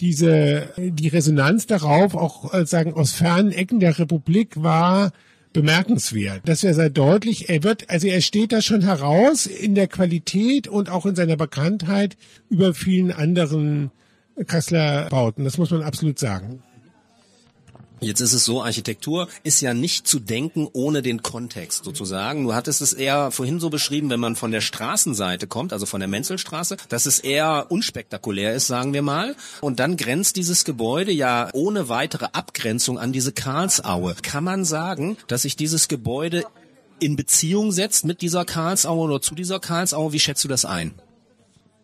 diese, 0.00 0.68
die 0.76 1.08
Resonanz 1.08 1.66
darauf, 1.66 2.14
auch 2.14 2.52
äh, 2.52 2.66
sagen 2.66 2.92
aus 2.92 3.12
fernen 3.12 3.50
Ecken 3.50 3.80
der 3.80 3.98
Republik 3.98 4.62
war 4.62 5.12
bemerkenswert. 5.54 6.42
Das 6.44 6.64
wäre 6.64 6.74
sehr 6.74 6.90
deutlich. 6.90 7.48
Er 7.48 7.62
wird, 7.62 7.88
also 7.88 8.08
er 8.08 8.20
steht 8.20 8.52
da 8.52 8.60
schon 8.60 8.82
heraus 8.82 9.46
in 9.46 9.74
der 9.74 9.86
Qualität 9.86 10.68
und 10.68 10.90
auch 10.90 11.06
in 11.06 11.14
seiner 11.14 11.36
Bekanntheit 11.36 12.18
über 12.50 12.74
vielen 12.74 13.10
anderen 13.10 13.90
Kasseler 14.46 15.08
Bauten. 15.08 15.44
Das 15.44 15.56
muss 15.56 15.70
man 15.70 15.82
absolut 15.82 16.18
sagen. 16.18 16.62
Jetzt 18.04 18.20
ist 18.20 18.34
es 18.34 18.44
so, 18.44 18.62
Architektur 18.62 19.28
ist 19.42 19.60
ja 19.60 19.74
nicht 19.74 20.06
zu 20.06 20.20
denken 20.20 20.68
ohne 20.72 21.02
den 21.02 21.22
Kontext 21.22 21.84
sozusagen. 21.84 22.44
Du 22.44 22.54
hattest 22.54 22.82
es 22.82 22.92
eher 22.92 23.30
vorhin 23.30 23.60
so 23.60 23.70
beschrieben, 23.70 24.10
wenn 24.10 24.20
man 24.20 24.36
von 24.36 24.50
der 24.52 24.60
Straßenseite 24.60 25.46
kommt, 25.46 25.72
also 25.72 25.86
von 25.86 26.00
der 26.00 26.08
Menzelstraße, 26.08 26.76
dass 26.88 27.06
es 27.06 27.18
eher 27.18 27.66
unspektakulär 27.70 28.54
ist, 28.54 28.66
sagen 28.66 28.92
wir 28.92 29.02
mal. 29.02 29.34
Und 29.60 29.80
dann 29.80 29.96
grenzt 29.96 30.36
dieses 30.36 30.64
Gebäude 30.64 31.12
ja 31.12 31.48
ohne 31.52 31.88
weitere 31.88 32.26
Abgrenzung 32.32 32.98
an 32.98 33.12
diese 33.12 33.32
Karlsaue. 33.32 34.14
Kann 34.22 34.44
man 34.44 34.64
sagen, 34.64 35.16
dass 35.26 35.42
sich 35.42 35.56
dieses 35.56 35.88
Gebäude 35.88 36.44
in 37.00 37.16
Beziehung 37.16 37.72
setzt 37.72 38.04
mit 38.04 38.22
dieser 38.22 38.44
Karlsaue 38.44 39.04
oder 39.04 39.20
zu 39.20 39.34
dieser 39.34 39.60
Karlsaue? 39.60 40.12
Wie 40.12 40.20
schätzt 40.20 40.44
du 40.44 40.48
das 40.48 40.64
ein? 40.64 40.92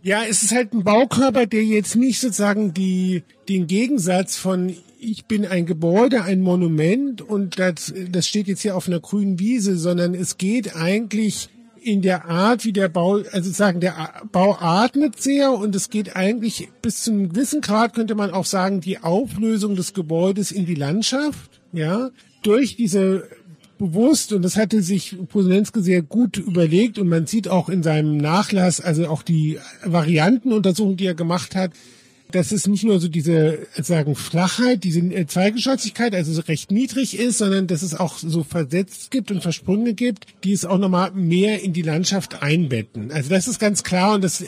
Ja, 0.03 0.25
es 0.25 0.43
ist 0.43 0.53
halt 0.53 0.73
ein 0.73 0.83
Baukörper, 0.83 1.47
der 1.47 1.63
jetzt 1.63 1.95
nicht 1.95 2.21
sozusagen 2.21 2.73
die, 2.73 3.23
den 3.49 3.67
Gegensatz 3.67 4.37
von 4.37 4.75
ich 5.01 5.25
bin 5.25 5.47
ein 5.47 5.67
Gebäude, 5.67 6.23
ein 6.23 6.41
Monument 6.41 7.23
und 7.23 7.59
das, 7.59 7.93
das 8.11 8.27
steht 8.27 8.49
jetzt 8.49 8.63
hier 8.63 8.77
auf 8.77 8.87
einer 8.87 9.01
grünen 9.01 9.39
Wiese, 9.39 9.77
sondern 9.77 10.15
es 10.15 10.37
geht 10.39 10.77
eigentlich 10.77 11.49
in 11.83 12.03
der 12.03 12.27
Art, 12.27 12.67
wie 12.67 12.75
der 12.75 12.89
Bau, 12.89 13.23
also 13.33 13.51
sagen, 13.51 13.81
der 13.81 14.23
Bau 14.31 14.57
atmet 14.61 15.21
sehr 15.21 15.53
und 15.53 15.75
es 15.75 15.89
geht 15.89 16.15
eigentlich 16.15 16.69
bis 16.83 17.03
zu 17.03 17.11
einem 17.11 17.31
gewissen 17.31 17.63
Grad, 17.63 17.95
könnte 17.95 18.15
man 18.15 18.31
auch 18.31 18.45
sagen, 18.45 18.83
die 18.83 18.99
Auflösung 18.99 19.77
des 19.77 19.95
Gebäudes 19.95 20.53
in 20.53 20.67
die 20.67 20.75
Landschaft, 20.75 21.63
ja, 21.73 22.11
durch 22.43 22.77
diese 22.77 23.29
bewusst 23.79 24.35
und 24.35 24.43
das 24.43 24.57
hatte 24.57 24.83
sich 24.83 25.17
Posenenske 25.29 25.81
sehr 25.81 26.03
gut 26.03 26.37
überlegt 26.37 26.99
und 26.99 27.09
man 27.09 27.27
sieht 27.27 27.49
auch 27.49 27.71
in 27.71 27.83
seinem 27.83 28.19
Nachlass, 28.19 28.83
also 28.83 29.09
auch 29.09 29.23
die 29.23 29.59
Variantenuntersuchung, 29.83 30.99
die 30.99 31.07
er 31.07 31.15
gemacht 31.15 31.57
hat, 31.57 31.73
dass 32.31 32.53
es 32.53 32.67
nicht 32.67 32.85
nur 32.85 33.01
so 33.01 33.09
diese 33.09 33.67
sagen 33.77 34.15
Flachheit, 34.15 34.85
diese 34.85 35.01
äh, 35.01 35.27
Zweigeschossigkeit, 35.27 36.15
also 36.15 36.41
recht 36.43 36.71
niedrig 36.71 37.19
ist, 37.19 37.39
sondern 37.39 37.67
dass 37.67 37.83
es 37.83 37.95
auch 37.95 38.19
so 38.19 38.45
versetzt 38.45 39.11
gibt 39.11 39.31
und 39.31 39.43
Versprünge 39.43 39.95
gibt, 39.95 40.27
die 40.45 40.53
es 40.53 40.65
auch 40.65 40.79
nochmal 40.79 41.13
mehr 41.13 41.63
in 41.63 41.73
die 41.73 41.83
Landschaft 41.83 42.43
einbetten. 42.43 43.11
Also 43.13 43.31
das 43.31 43.49
ist 43.49 43.59
ganz 43.59 43.83
klar 43.83 44.15
und 44.15 44.25
das 44.25 44.45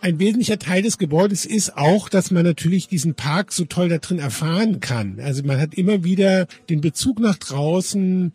ein 0.00 0.18
wesentlicher 0.18 0.58
Teil 0.58 0.82
des 0.82 0.98
Gebäudes 0.98 1.46
ist 1.46 1.76
auch, 1.76 2.08
dass 2.08 2.30
man 2.30 2.44
natürlich 2.44 2.86
diesen 2.86 3.14
Park 3.14 3.52
so 3.52 3.64
toll 3.64 3.88
da 3.88 3.98
drin 3.98 4.18
erfahren 4.18 4.80
kann. 4.80 5.18
Also 5.20 5.42
man 5.42 5.60
hat 5.60 5.74
immer 5.74 6.04
wieder 6.04 6.46
den 6.68 6.80
Bezug 6.80 7.18
nach 7.18 7.36
draußen, 7.36 8.32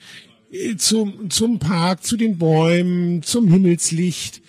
äh, 0.52 0.76
zum, 0.76 1.30
zum 1.30 1.60
Park, 1.60 2.04
zu 2.04 2.18
den 2.18 2.38
Bäumen, 2.38 3.24
zum 3.24 3.48
Himmelslicht. 3.52 4.42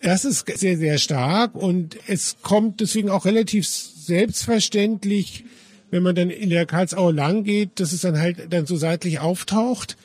Das 0.00 0.24
ist 0.24 0.46
sehr, 0.58 0.76
sehr 0.76 0.98
stark 0.98 1.54
und 1.54 1.96
es 2.06 2.36
kommt 2.42 2.80
deswegen 2.80 3.08
auch 3.08 3.24
relativ 3.24 3.66
selbstverständlich, 4.06 5.44
wenn 5.90 6.02
man 6.02 6.14
dann 6.14 6.30
in 6.30 6.50
der 6.50 6.66
Karlsauer 6.66 7.12
lang 7.12 7.44
geht, 7.44 7.80
dass 7.80 7.92
es 7.92 8.02
dann 8.02 8.18
halt 8.18 8.52
dann 8.52 8.66
so 8.66 8.76
seitlich 8.76 9.20
auftaucht 9.20 9.96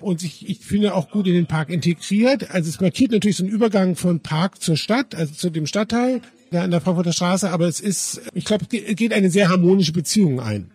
und 0.00 0.20
sich, 0.20 0.48
ich 0.48 0.58
finde, 0.60 0.94
auch 0.94 1.10
gut 1.10 1.26
in 1.26 1.34
den 1.34 1.46
Park 1.46 1.70
integriert. 1.70 2.50
Also 2.50 2.68
es 2.68 2.80
markiert 2.80 3.12
natürlich 3.12 3.36
so 3.36 3.44
einen 3.44 3.52
Übergang 3.52 3.96
von 3.96 4.20
Park 4.20 4.60
zur 4.60 4.76
Stadt, 4.76 5.14
also 5.14 5.32
zu 5.34 5.50
dem 5.50 5.66
Stadtteil 5.66 6.20
da 6.50 6.62
an 6.62 6.70
der 6.70 6.80
Frankfurter 6.80 7.12
Straße, 7.12 7.50
aber 7.50 7.66
es 7.66 7.80
ist, 7.80 8.20
ich 8.32 8.44
glaube, 8.44 8.66
geht 8.66 9.12
eine 9.12 9.30
sehr 9.30 9.48
harmonische 9.48 9.92
Beziehung 9.92 10.40
ein. 10.40 10.70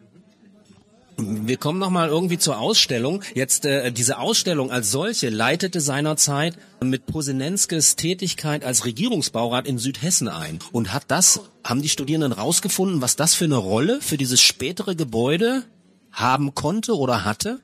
Wir 1.21 1.57
kommen 1.57 1.79
noch 1.79 1.89
mal 1.89 2.07
irgendwie 2.07 2.37
zur 2.37 2.59
Ausstellung. 2.59 3.23
Jetzt 3.33 3.65
äh, 3.65 3.91
diese 3.91 4.19
Ausstellung 4.19 4.71
als 4.71 4.91
solche 4.91 5.29
leitete 5.29 5.81
seinerzeit 5.81 6.57
mit 6.81 7.05
Posenenskes 7.05 7.95
Tätigkeit 7.95 8.63
als 8.63 8.85
Regierungsbaurat 8.85 9.67
in 9.67 9.77
Südhessen 9.77 10.29
ein 10.29 10.59
und 10.71 10.93
hat 10.93 11.03
das 11.07 11.41
haben 11.63 11.81
die 11.81 11.89
Studierenden 11.89 12.31
rausgefunden, 12.31 13.01
was 13.01 13.15
das 13.15 13.35
für 13.35 13.45
eine 13.45 13.57
Rolle 13.57 13.99
für 14.01 14.17
dieses 14.17 14.41
spätere 14.41 14.95
Gebäude 14.95 15.63
haben 16.11 16.55
konnte 16.55 16.95
oder 16.97 17.25
hatte? 17.25 17.59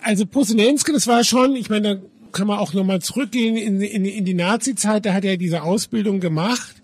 Also 0.00 0.26
Posenenske, 0.26 0.92
das 0.92 1.06
war 1.06 1.24
schon, 1.24 1.56
ich 1.56 1.70
meine, 1.70 1.96
da 1.96 2.02
kann 2.32 2.46
man 2.46 2.58
auch 2.58 2.74
noch 2.74 2.84
mal 2.84 3.00
zurückgehen 3.00 3.56
in, 3.56 3.80
in, 3.80 4.04
in 4.04 4.24
die 4.24 4.34
Nazi-Zeit, 4.34 5.06
da 5.06 5.14
hat 5.14 5.24
er 5.24 5.38
diese 5.38 5.62
Ausbildung 5.62 6.20
gemacht 6.20 6.77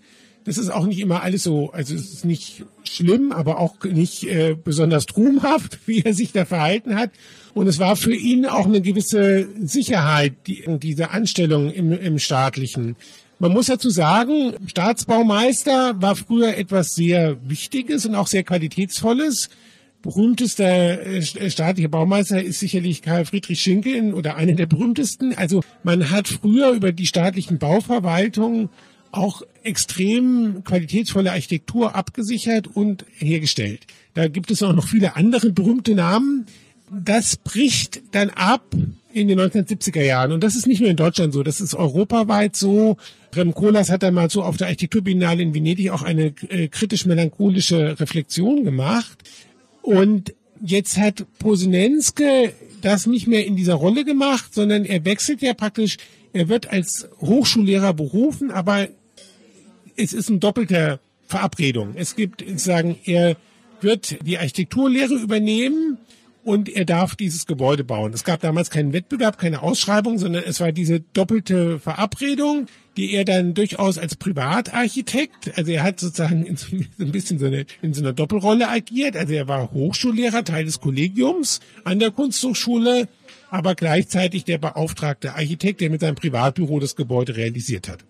das 0.45 0.59
ist 0.59 0.69
auch 0.69 0.85
nicht 0.85 0.99
immer 0.99 1.23
alles 1.23 1.43
so, 1.43 1.71
also 1.71 1.95
es 1.95 2.13
ist 2.13 2.25
nicht 2.25 2.63
schlimm, 2.83 3.31
aber 3.31 3.59
auch 3.59 3.83
nicht 3.83 4.23
äh, 4.23 4.55
besonders 4.55 5.05
ruhmhaft, 5.17 5.79
wie 5.87 6.01
er 6.01 6.13
sich 6.13 6.31
da 6.31 6.45
verhalten 6.45 6.95
hat. 6.95 7.11
Und 7.53 7.67
es 7.67 7.79
war 7.79 7.95
für 7.95 8.15
ihn 8.15 8.45
auch 8.45 8.65
eine 8.65 8.81
gewisse 8.81 9.47
Sicherheit, 9.61 10.33
die, 10.47 10.63
diese 10.79 11.11
Anstellung 11.11 11.71
im, 11.71 11.91
im 11.91 12.19
staatlichen. 12.19 12.95
Man 13.39 13.51
muss 13.51 13.65
dazu 13.65 13.89
sagen, 13.89 14.53
Staatsbaumeister 14.67 16.01
war 16.01 16.15
früher 16.15 16.55
etwas 16.57 16.95
sehr 16.95 17.37
Wichtiges 17.49 18.05
und 18.05 18.15
auch 18.15 18.27
sehr 18.27 18.43
Qualitätsvolles. 18.43 19.49
Berühmtester 20.03 21.01
äh, 21.05 21.49
staatlicher 21.49 21.89
Baumeister 21.89 22.41
ist 22.41 22.59
sicherlich 22.59 23.01
Karl 23.01 23.25
Friedrich 23.25 23.59
Schinkel 23.59 24.13
oder 24.13 24.35
einer 24.35 24.53
der 24.53 24.67
berühmtesten. 24.67 25.33
Also 25.35 25.63
man 25.83 26.11
hat 26.11 26.27
früher 26.27 26.71
über 26.71 26.91
die 26.91 27.07
staatlichen 27.07 27.57
Bauverwaltungen 27.57 28.69
auch 29.15 29.41
extrem 29.63 30.63
qualitätsvolle 30.63 31.31
Architektur 31.31 31.95
abgesichert 31.95 32.67
und 32.67 33.05
hergestellt. 33.17 33.81
Da 34.13 34.27
gibt 34.27 34.51
es 34.51 34.63
auch 34.63 34.73
noch 34.73 34.87
viele 34.87 35.15
andere 35.15 35.51
berühmte 35.51 35.95
Namen. 35.95 36.45
Das 36.91 37.37
bricht 37.37 38.01
dann 38.11 38.29
ab 38.29 38.75
in 39.11 39.27
den 39.27 39.39
1970er 39.39 40.03
Jahren. 40.03 40.31
Und 40.31 40.43
das 40.43 40.55
ist 40.55 40.67
nicht 40.67 40.81
nur 40.81 40.89
in 40.89 40.97
Deutschland 40.97 41.33
so, 41.33 41.41
das 41.41 41.61
ist 41.61 41.73
europaweit 41.73 42.55
so. 42.55 42.97
Rem 43.35 43.53
Koolhaas 43.53 43.89
hat 43.89 44.03
dann 44.03 44.13
mal 44.13 44.29
so 44.29 44.43
auf 44.43 44.57
der 44.57 44.67
Architekturbiennale 44.67 45.41
in 45.41 45.53
Venedig 45.53 45.89
auch 45.89 46.03
eine 46.03 46.33
äh, 46.49 46.67
kritisch-melancholische 46.67 47.99
Reflexion 47.99 48.63
gemacht. 48.63 49.17
Und 49.81 50.33
jetzt 50.61 50.97
hat 50.97 51.25
Posenenske 51.39 52.53
das 52.81 53.07
nicht 53.07 53.27
mehr 53.27 53.45
in 53.45 53.55
dieser 53.55 53.75
Rolle 53.75 54.05
gemacht, 54.05 54.53
sondern 54.53 54.85
er 54.85 55.05
wechselt 55.05 55.41
ja 55.41 55.53
praktisch, 55.53 55.97
er 56.33 56.49
wird 56.49 56.71
als 56.71 57.07
Hochschullehrer 57.21 57.93
berufen, 57.93 58.51
aber 58.51 58.89
es 59.95 60.13
ist 60.13 60.29
ein 60.29 60.39
doppelter 60.39 60.99
Verabredung. 61.27 61.93
Es 61.95 62.15
gibt 62.15 62.43
sagen, 62.59 62.97
er 63.05 63.35
wird 63.81 64.17
die 64.25 64.37
Architekturlehre 64.37 65.15
übernehmen 65.15 65.97
und 66.43 66.69
er 66.69 66.85
darf 66.85 67.15
dieses 67.15 67.47
Gebäude 67.47 67.83
bauen. 67.83 68.13
Es 68.13 68.23
gab 68.23 68.39
damals 68.39 68.69
keinen 68.69 68.93
Wettbewerb, 68.93 69.39
keine 69.39 69.63
Ausschreibung, 69.63 70.19
sondern 70.19 70.43
es 70.45 70.59
war 70.59 70.71
diese 70.71 70.99
doppelte 70.99 71.79
Verabredung, 71.79 72.67
die 72.97 73.13
er 73.13 73.25
dann 73.25 73.55
durchaus 73.55 73.97
als 73.97 74.15
Privatarchitekt, 74.15 75.57
also 75.57 75.71
er 75.71 75.83
hat 75.83 75.99
sozusagen 75.99 76.45
in 76.45 76.55
so 76.55 76.67
ein 76.99 77.11
bisschen 77.11 77.39
so 77.39 77.47
eine, 77.47 77.65
in 77.81 77.93
so 77.93 78.01
einer 78.01 78.13
Doppelrolle 78.13 78.69
agiert. 78.69 79.17
Also 79.17 79.33
er 79.33 79.47
war 79.47 79.71
Hochschullehrer, 79.71 80.43
Teil 80.43 80.65
des 80.65 80.79
Kollegiums 80.79 81.59
an 81.83 81.99
der 81.99 82.11
Kunsthochschule, 82.11 83.07
aber 83.49 83.75
gleichzeitig 83.75 84.45
der 84.45 84.59
beauftragte 84.59 85.33
Architekt, 85.33 85.81
der 85.81 85.89
mit 85.89 86.01
seinem 86.01 86.15
Privatbüro 86.15 86.79
das 86.79 86.95
Gebäude 86.95 87.35
realisiert 87.35 87.89
hat. 87.89 88.05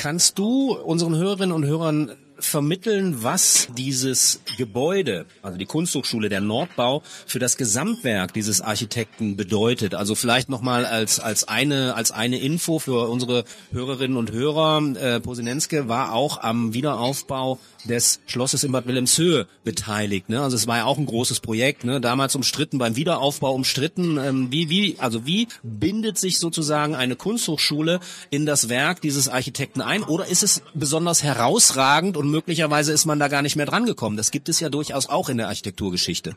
Kannst 0.00 0.38
du 0.38 0.72
unseren 0.72 1.14
Hörerinnen 1.14 1.52
und 1.54 1.66
Hörern 1.66 2.12
vermitteln, 2.38 3.22
was 3.22 3.68
dieses 3.76 4.40
Gebäude, 4.56 5.26
also 5.42 5.58
die 5.58 5.66
Kunsthochschule, 5.66 6.30
der 6.30 6.40
Nordbau, 6.40 7.02
für 7.26 7.38
das 7.38 7.58
Gesamtwerk 7.58 8.32
dieses 8.32 8.62
Architekten 8.62 9.36
bedeutet. 9.36 9.94
Also 9.94 10.14
vielleicht 10.14 10.48
nochmal 10.48 10.86
als, 10.86 11.20
als 11.20 11.46
eine, 11.46 11.96
als 11.96 12.12
eine 12.12 12.38
Info 12.38 12.78
für 12.78 13.10
unsere 13.10 13.44
Hörerinnen 13.72 14.16
und 14.16 14.32
Hörer. 14.32 14.82
Äh, 14.96 15.20
Posinenske 15.20 15.88
war 15.88 16.14
auch 16.14 16.40
am 16.40 16.72
Wiederaufbau 16.72 17.58
des 17.84 18.20
Schlosses 18.26 18.64
in 18.64 18.72
Bad 18.72 18.86
Wilhelmshöhe 18.86 19.46
beteiligt. 19.64 20.28
Ne? 20.28 20.40
Also 20.40 20.56
es 20.56 20.66
war 20.66 20.78
ja 20.78 20.84
auch 20.84 20.98
ein 20.98 21.06
großes 21.06 21.40
Projekt, 21.40 21.84
ne? 21.84 22.00
damals 22.00 22.34
umstritten, 22.34 22.78
beim 22.78 22.96
Wiederaufbau 22.96 23.54
umstritten. 23.54 24.18
Ähm, 24.18 24.48
wie, 24.50 24.68
wie, 24.68 24.96
also 24.98 25.26
wie 25.26 25.48
bindet 25.62 26.18
sich 26.18 26.38
sozusagen 26.38 26.94
eine 26.94 27.16
Kunsthochschule 27.16 28.00
in 28.30 28.46
das 28.46 28.68
Werk 28.68 29.00
dieses 29.00 29.28
Architekten 29.28 29.80
ein? 29.80 30.02
Oder 30.02 30.26
ist 30.26 30.42
es 30.42 30.62
besonders 30.74 31.22
herausragend 31.22 32.16
und 32.16 32.30
möglicherweise 32.30 32.92
ist 32.92 33.06
man 33.06 33.18
da 33.18 33.28
gar 33.28 33.42
nicht 33.42 33.56
mehr 33.56 33.66
dran 33.66 33.86
gekommen. 33.86 34.16
Das 34.16 34.30
gibt 34.30 34.48
es 34.48 34.60
ja 34.60 34.68
durchaus 34.68 35.08
auch 35.08 35.28
in 35.28 35.38
der 35.38 35.48
Architekturgeschichte. 35.48 36.36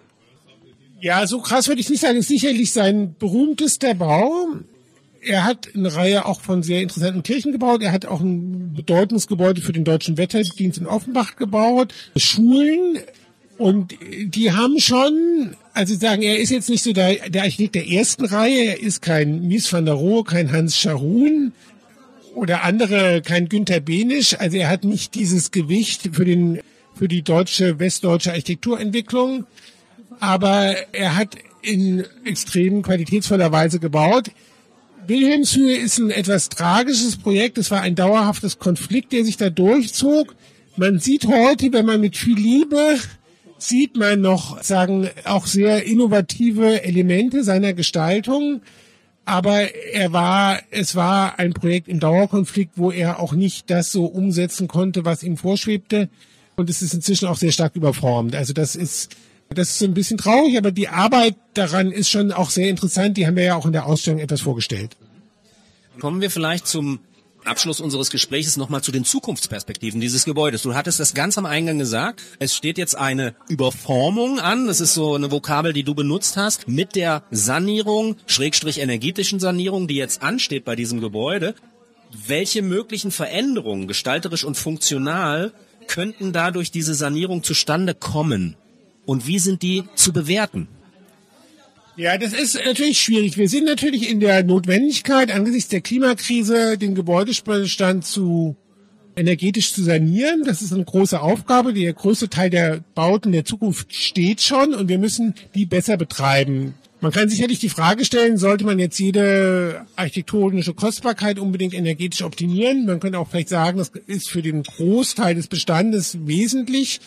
Ja, 1.01 1.27
so 1.27 1.41
krass 1.41 1.67
würde 1.67 1.81
ich 1.81 1.89
nicht 1.89 1.99
sagen. 1.99 2.17
ist 2.17 2.29
sicherlich 2.29 2.71
sein 2.71 3.15
berühmtester 3.19 3.93
Bau. 3.93 4.47
Er 5.25 5.45
hat 5.45 5.69
eine 5.73 5.93
Reihe 5.93 6.25
auch 6.25 6.41
von 6.41 6.63
sehr 6.63 6.81
interessanten 6.81 7.23
Kirchen 7.23 7.51
gebaut. 7.51 7.81
Er 7.81 7.91
hat 7.91 8.05
auch 8.05 8.21
ein 8.21 8.73
bedeutendes 8.73 9.27
Gebäude 9.27 9.61
für 9.61 9.73
den 9.73 9.83
Deutschen 9.83 10.17
Wetterdienst 10.17 10.77
in 10.77 10.87
Offenbach 10.87 11.35
gebaut. 11.35 11.93
Schulen. 12.15 12.99
Und 13.57 13.95
die 14.25 14.51
haben 14.51 14.79
schon, 14.79 15.55
also 15.73 15.95
sagen, 15.95 16.23
er 16.23 16.39
ist 16.39 16.49
jetzt 16.49 16.69
nicht 16.69 16.83
so 16.83 16.91
der, 16.91 17.29
der 17.29 17.43
Architekt 17.43 17.75
der 17.75 17.87
ersten 17.87 18.25
Reihe. 18.25 18.65
Er 18.65 18.81
ist 18.81 19.01
kein 19.01 19.47
Mies 19.47 19.71
van 19.71 19.85
der 19.85 19.93
Rohe, 19.93 20.23
kein 20.23 20.51
Hans 20.51 20.77
Scharun 20.77 21.53
oder 22.35 22.63
andere, 22.63 23.21
kein 23.21 23.47
Günther 23.47 23.79
Benisch. 23.79 24.39
Also 24.39 24.57
er 24.57 24.69
hat 24.69 24.83
nicht 24.83 25.15
dieses 25.15 25.51
Gewicht 25.51 26.09
für 26.13 26.25
den, 26.25 26.59
für 26.95 27.07
die 27.07 27.21
deutsche, 27.21 27.79
westdeutsche 27.79 28.31
Architekturentwicklung. 28.31 29.45
Aber 30.19 30.75
er 30.91 31.15
hat 31.15 31.37
in 31.61 32.03
extrem 32.25 32.81
qualitätsvoller 32.81 33.51
Weise 33.51 33.79
gebaut. 33.79 34.31
Wilhelmshöhe 35.07 35.77
ist 35.77 35.97
ein 35.99 36.11
etwas 36.11 36.49
tragisches 36.49 37.17
Projekt. 37.17 37.57
Es 37.57 37.71
war 37.71 37.81
ein 37.81 37.95
dauerhaftes 37.95 38.59
Konflikt, 38.59 39.11
der 39.11 39.25
sich 39.25 39.37
da 39.37 39.49
durchzog. 39.49 40.35
Man 40.75 40.99
sieht 40.99 41.27
heute, 41.27 41.71
wenn 41.73 41.85
man 41.85 42.01
mit 42.01 42.17
viel 42.17 42.37
Liebe 42.37 42.97
sieht 43.57 43.95
man 43.95 44.21
noch, 44.21 44.61
sagen, 44.61 45.09
auch 45.23 45.47
sehr 45.47 45.85
innovative 45.85 46.83
Elemente 46.83 47.43
seiner 47.43 47.73
Gestaltung. 47.73 48.61
Aber 49.25 49.73
er 49.93 50.11
war, 50.11 50.59
es 50.69 50.95
war 50.95 51.39
ein 51.39 51.53
Projekt 51.53 51.87
im 51.87 51.99
Dauerkonflikt, 51.99 52.73
wo 52.75 52.91
er 52.91 53.19
auch 53.19 53.31
nicht 53.31 53.69
das 53.69 53.91
so 53.91 54.05
umsetzen 54.05 54.67
konnte, 54.67 55.05
was 55.05 55.23
ihm 55.23 55.37
vorschwebte. 55.37 56.09
Und 56.55 56.69
es 56.69 56.81
ist 56.81 56.93
inzwischen 56.93 57.27
auch 57.27 57.37
sehr 57.37 57.53
stark 57.53 57.75
überformt. 57.75 58.35
Also 58.35 58.51
das 58.51 58.75
ist, 58.75 59.15
das 59.53 59.71
ist 59.71 59.83
ein 59.83 59.93
bisschen 59.93 60.17
traurig, 60.17 60.57
aber 60.57 60.71
die 60.71 60.89
Arbeit 60.89 61.35
daran 61.53 61.91
ist 61.91 62.09
schon 62.09 62.31
auch 62.31 62.49
sehr 62.49 62.69
interessant. 62.69 63.17
Die 63.17 63.27
haben 63.27 63.35
wir 63.35 63.43
ja 63.43 63.55
auch 63.55 63.65
in 63.65 63.71
der 63.71 63.85
Ausstellung 63.85 64.19
etwas 64.19 64.41
vorgestellt. 64.41 64.95
Kommen 65.99 66.21
wir 66.21 66.31
vielleicht 66.31 66.67
zum 66.67 66.99
Abschluss 67.45 67.81
unseres 67.81 68.09
Gesprächs 68.09 68.57
nochmal 68.57 68.81
zu 68.81 68.91
den 68.91 69.05
Zukunftsperspektiven 69.05 69.99
dieses 69.99 70.25
Gebäudes. 70.25 70.61
Du 70.61 70.75
hattest 70.75 70.99
das 70.99 71.13
ganz 71.13 71.37
am 71.37 71.45
Eingang 71.45 71.77
gesagt. 71.77 72.21
Es 72.39 72.55
steht 72.55 72.77
jetzt 72.77 72.97
eine 72.97 73.35
Überformung 73.49 74.39
an. 74.39 74.67
Das 74.67 74.81
ist 74.81 74.93
so 74.93 75.15
eine 75.15 75.31
Vokabel, 75.31 75.73
die 75.73 75.83
du 75.83 75.93
benutzt 75.93 76.37
hast. 76.37 76.67
Mit 76.67 76.95
der 76.95 77.23
Sanierung, 77.31 78.15
Schrägstrich 78.25 78.79
energetischen 78.79 79.39
Sanierung, 79.39 79.87
die 79.87 79.95
jetzt 79.95 80.21
ansteht 80.23 80.65
bei 80.65 80.75
diesem 80.75 81.01
Gebäude. 81.01 81.55
Welche 82.27 82.61
möglichen 82.61 83.11
Veränderungen, 83.11 83.87
gestalterisch 83.87 84.43
und 84.43 84.55
funktional, 84.55 85.51
könnten 85.87 86.31
dadurch 86.31 86.71
diese 86.71 86.93
Sanierung 86.93 87.43
zustande 87.43 87.93
kommen? 87.93 88.55
Und 89.05 89.27
wie 89.27 89.39
sind 89.39 89.61
die 89.61 89.83
zu 89.95 90.13
bewerten? 90.13 90.67
Ja, 91.95 92.17
das 92.17 92.33
ist 92.33 92.59
natürlich 92.65 92.99
schwierig. 92.99 93.37
Wir 93.37 93.47
sind 93.47 93.65
natürlich 93.65 94.09
in 94.09 94.19
der 94.19 94.43
Notwendigkeit, 94.43 95.31
angesichts 95.31 95.69
der 95.69 95.81
Klimakrise 95.81 96.77
den 96.77 96.95
Gebäudebestand 96.95 98.05
zu 98.05 98.55
energetisch 99.15 99.73
zu 99.73 99.83
sanieren. 99.83 100.43
Das 100.43 100.63
ist 100.63 100.73
eine 100.73 100.85
große 100.85 101.21
Aufgabe. 101.21 101.73
Der 101.73 101.93
größte 101.93 102.29
Teil 102.29 102.49
der 102.49 102.83
Bauten 102.95 103.31
der 103.31 103.45
Zukunft 103.45 103.93
steht 103.93 104.41
schon 104.41 104.73
und 104.73 104.89
wir 104.89 104.97
müssen 104.97 105.35
die 105.53 105.67
besser 105.67 105.97
betreiben. 105.97 106.73
Man 106.99 107.11
kann 107.11 107.27
sicherlich 107.29 107.59
die 107.59 107.69
Frage 107.69 108.05
stellen, 108.05 108.37
sollte 108.37 108.63
man 108.65 108.79
jetzt 108.79 108.97
jede 108.97 109.85
architektonische 109.97 110.73
Kostbarkeit 110.73 111.37
unbedingt 111.37 111.73
energetisch 111.73 112.23
optimieren? 112.23 112.85
Man 112.85 113.01
könnte 113.01 113.19
auch 113.19 113.27
vielleicht 113.29 113.49
sagen, 113.49 113.77
das 113.77 113.91
ist 114.07 114.29
für 114.29 114.41
den 114.41 114.63
Großteil 114.63 115.35
des 115.35 115.47
Bestandes 115.47 116.17
wesentlich. 116.25 117.01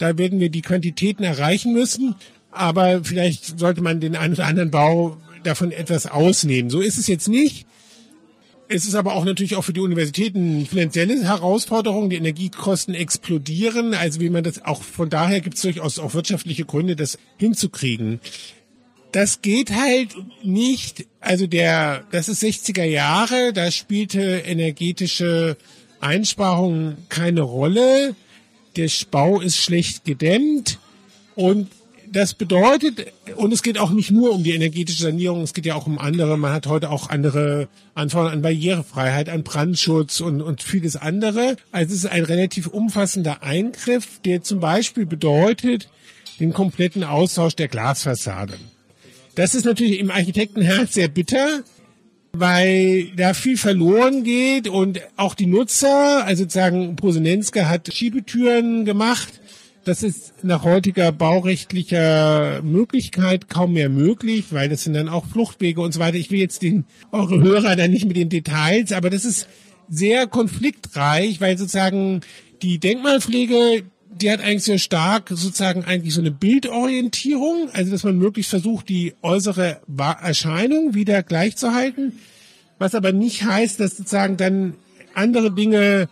Da 0.00 0.18
werden 0.18 0.40
wir 0.40 0.50
die 0.50 0.62
Quantitäten 0.62 1.22
erreichen 1.22 1.72
müssen 1.72 2.16
aber 2.50 3.04
vielleicht 3.04 3.58
sollte 3.58 3.80
man 3.80 4.00
den 4.00 4.16
einen 4.16 4.34
oder 4.34 4.46
anderen 4.46 4.70
Bau 4.70 5.16
davon 5.44 5.72
etwas 5.72 6.06
ausnehmen. 6.06 6.70
So 6.70 6.80
ist 6.80 6.98
es 6.98 7.06
jetzt 7.06 7.28
nicht. 7.28 7.66
Es 8.68 8.86
ist 8.86 8.94
aber 8.94 9.14
auch 9.14 9.24
natürlich 9.24 9.56
auch 9.56 9.64
für 9.64 9.72
die 9.72 9.80
Universitäten 9.80 10.64
finanzielle 10.66 11.24
Herausforderung. 11.24 12.08
Die 12.10 12.16
Energiekosten 12.16 12.94
explodieren. 12.94 13.94
Also 13.94 14.20
wie 14.20 14.30
man 14.30 14.44
das 14.44 14.64
auch 14.64 14.82
von 14.82 15.10
daher 15.10 15.40
gibt 15.40 15.56
es 15.56 15.62
durchaus 15.62 15.98
auch 15.98 16.14
wirtschaftliche 16.14 16.64
Gründe, 16.64 16.94
das 16.94 17.18
hinzukriegen. 17.36 18.20
Das 19.10 19.42
geht 19.42 19.74
halt 19.74 20.14
nicht. 20.44 21.06
Also 21.18 21.48
der, 21.48 22.04
das 22.12 22.28
ist 22.28 22.44
60er 22.44 22.84
Jahre. 22.84 23.52
Da 23.52 23.72
spielte 23.72 24.20
energetische 24.20 25.56
Einsparung 26.00 26.96
keine 27.08 27.40
Rolle. 27.40 28.14
Der 28.80 28.88
Bau 29.10 29.42
ist 29.42 29.58
schlecht 29.58 30.06
gedämmt 30.06 30.78
und 31.34 31.68
das 32.10 32.32
bedeutet, 32.32 33.12
und 33.36 33.52
es 33.52 33.62
geht 33.62 33.76
auch 33.76 33.90
nicht 33.90 34.10
nur 34.10 34.32
um 34.32 34.42
die 34.42 34.52
energetische 34.52 35.02
Sanierung, 35.02 35.42
es 35.42 35.52
geht 35.52 35.66
ja 35.66 35.74
auch 35.74 35.86
um 35.86 35.98
andere. 35.98 36.38
Man 36.38 36.50
hat 36.50 36.66
heute 36.66 36.88
auch 36.88 37.10
andere 37.10 37.68
Anforderungen 37.94 38.38
an 38.38 38.42
Barrierefreiheit, 38.42 39.28
an 39.28 39.42
Brandschutz 39.42 40.20
und, 40.20 40.40
und 40.40 40.62
vieles 40.62 40.96
andere. 40.96 41.56
Also 41.72 41.92
es 41.92 42.04
ist 42.04 42.10
ein 42.10 42.24
relativ 42.24 42.68
umfassender 42.68 43.42
Eingriff, 43.42 44.18
der 44.24 44.42
zum 44.42 44.60
Beispiel 44.60 45.04
bedeutet 45.04 45.90
den 46.40 46.54
kompletten 46.54 47.04
Austausch 47.04 47.54
der 47.54 47.68
Glasfassade. 47.68 48.54
Das 49.34 49.54
ist 49.54 49.66
natürlich 49.66 49.98
im 49.98 50.10
Architektenherz 50.10 50.94
sehr 50.94 51.08
bitter, 51.08 51.64
weil 52.32 53.10
da 53.16 53.34
viel 53.34 53.56
verloren 53.56 54.24
geht 54.24 54.68
und 54.68 55.00
auch 55.16 55.34
die 55.34 55.46
Nutzer, 55.46 56.24
also 56.24 56.44
sozusagen 56.44 56.96
Posenenske 56.96 57.68
hat 57.68 57.92
Schiebetüren 57.92 58.84
gemacht, 58.84 59.40
das 59.84 60.02
ist 60.02 60.44
nach 60.44 60.62
heutiger 60.62 61.10
baurechtlicher 61.10 62.60
Möglichkeit 62.62 63.48
kaum 63.48 63.72
mehr 63.72 63.88
möglich, 63.88 64.46
weil 64.50 64.68
das 64.68 64.84
sind 64.84 64.94
dann 64.94 65.08
auch 65.08 65.26
Fluchtwege 65.26 65.80
und 65.80 65.92
so 65.92 66.00
weiter. 66.00 66.18
Ich 66.18 66.30
will 66.30 66.38
jetzt 66.38 66.62
den, 66.62 66.84
eure 67.12 67.40
Hörer 67.40 67.76
da 67.76 67.88
nicht 67.88 68.06
mit 68.06 68.16
den 68.16 68.28
Details, 68.28 68.92
aber 68.92 69.08
das 69.08 69.24
ist 69.24 69.48
sehr 69.88 70.26
konfliktreich, 70.26 71.40
weil 71.40 71.56
sozusagen 71.56 72.20
die 72.62 72.78
Denkmalpflege, 72.78 73.84
die 74.12 74.30
hat 74.30 74.40
eigentlich 74.40 74.64
sehr 74.64 74.78
stark 74.78 75.28
sozusagen 75.28 75.84
eigentlich 75.84 76.14
so 76.14 76.20
eine 76.20 76.30
Bildorientierung, 76.30 77.70
also 77.72 77.90
dass 77.90 78.04
man 78.04 78.18
möglichst 78.18 78.50
versucht, 78.50 78.88
die 78.88 79.14
äußere 79.22 79.80
Erscheinung 80.22 80.94
wieder 80.94 81.22
gleichzuhalten, 81.22 82.18
was 82.78 82.94
aber 82.94 83.12
nicht 83.12 83.44
heißt, 83.44 83.78
dass 83.78 83.96
sozusagen 83.96 84.36
dann 84.36 84.74
andere 85.14 85.52
Dinge 85.52 86.08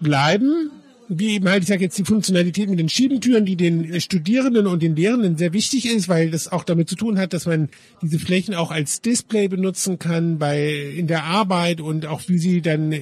bleiben, 0.00 0.70
wie 1.08 1.34
eben 1.34 1.48
halt, 1.48 1.62
ich 1.62 1.68
sage 1.68 1.82
jetzt 1.82 1.98
die 1.98 2.04
Funktionalität 2.04 2.70
mit 2.70 2.78
den 2.78 2.88
Schiebentüren, 2.88 3.44
die 3.44 3.56
den 3.56 4.00
Studierenden 4.00 4.66
und 4.66 4.82
den 4.82 4.96
Lehrenden 4.96 5.36
sehr 5.36 5.52
wichtig 5.52 5.86
ist, 5.86 6.08
weil 6.08 6.30
das 6.30 6.50
auch 6.50 6.64
damit 6.64 6.88
zu 6.88 6.96
tun 6.96 7.18
hat, 7.18 7.32
dass 7.32 7.46
man 7.46 7.68
diese 8.00 8.18
Flächen 8.18 8.54
auch 8.54 8.70
als 8.70 9.02
Display 9.02 9.48
benutzen 9.48 9.98
kann 9.98 10.38
bei 10.38 10.72
in 10.96 11.08
der 11.08 11.24
Arbeit 11.24 11.80
und 11.80 12.06
auch 12.06 12.22
wie 12.28 12.38
sie 12.38 12.62
dann 12.62 12.94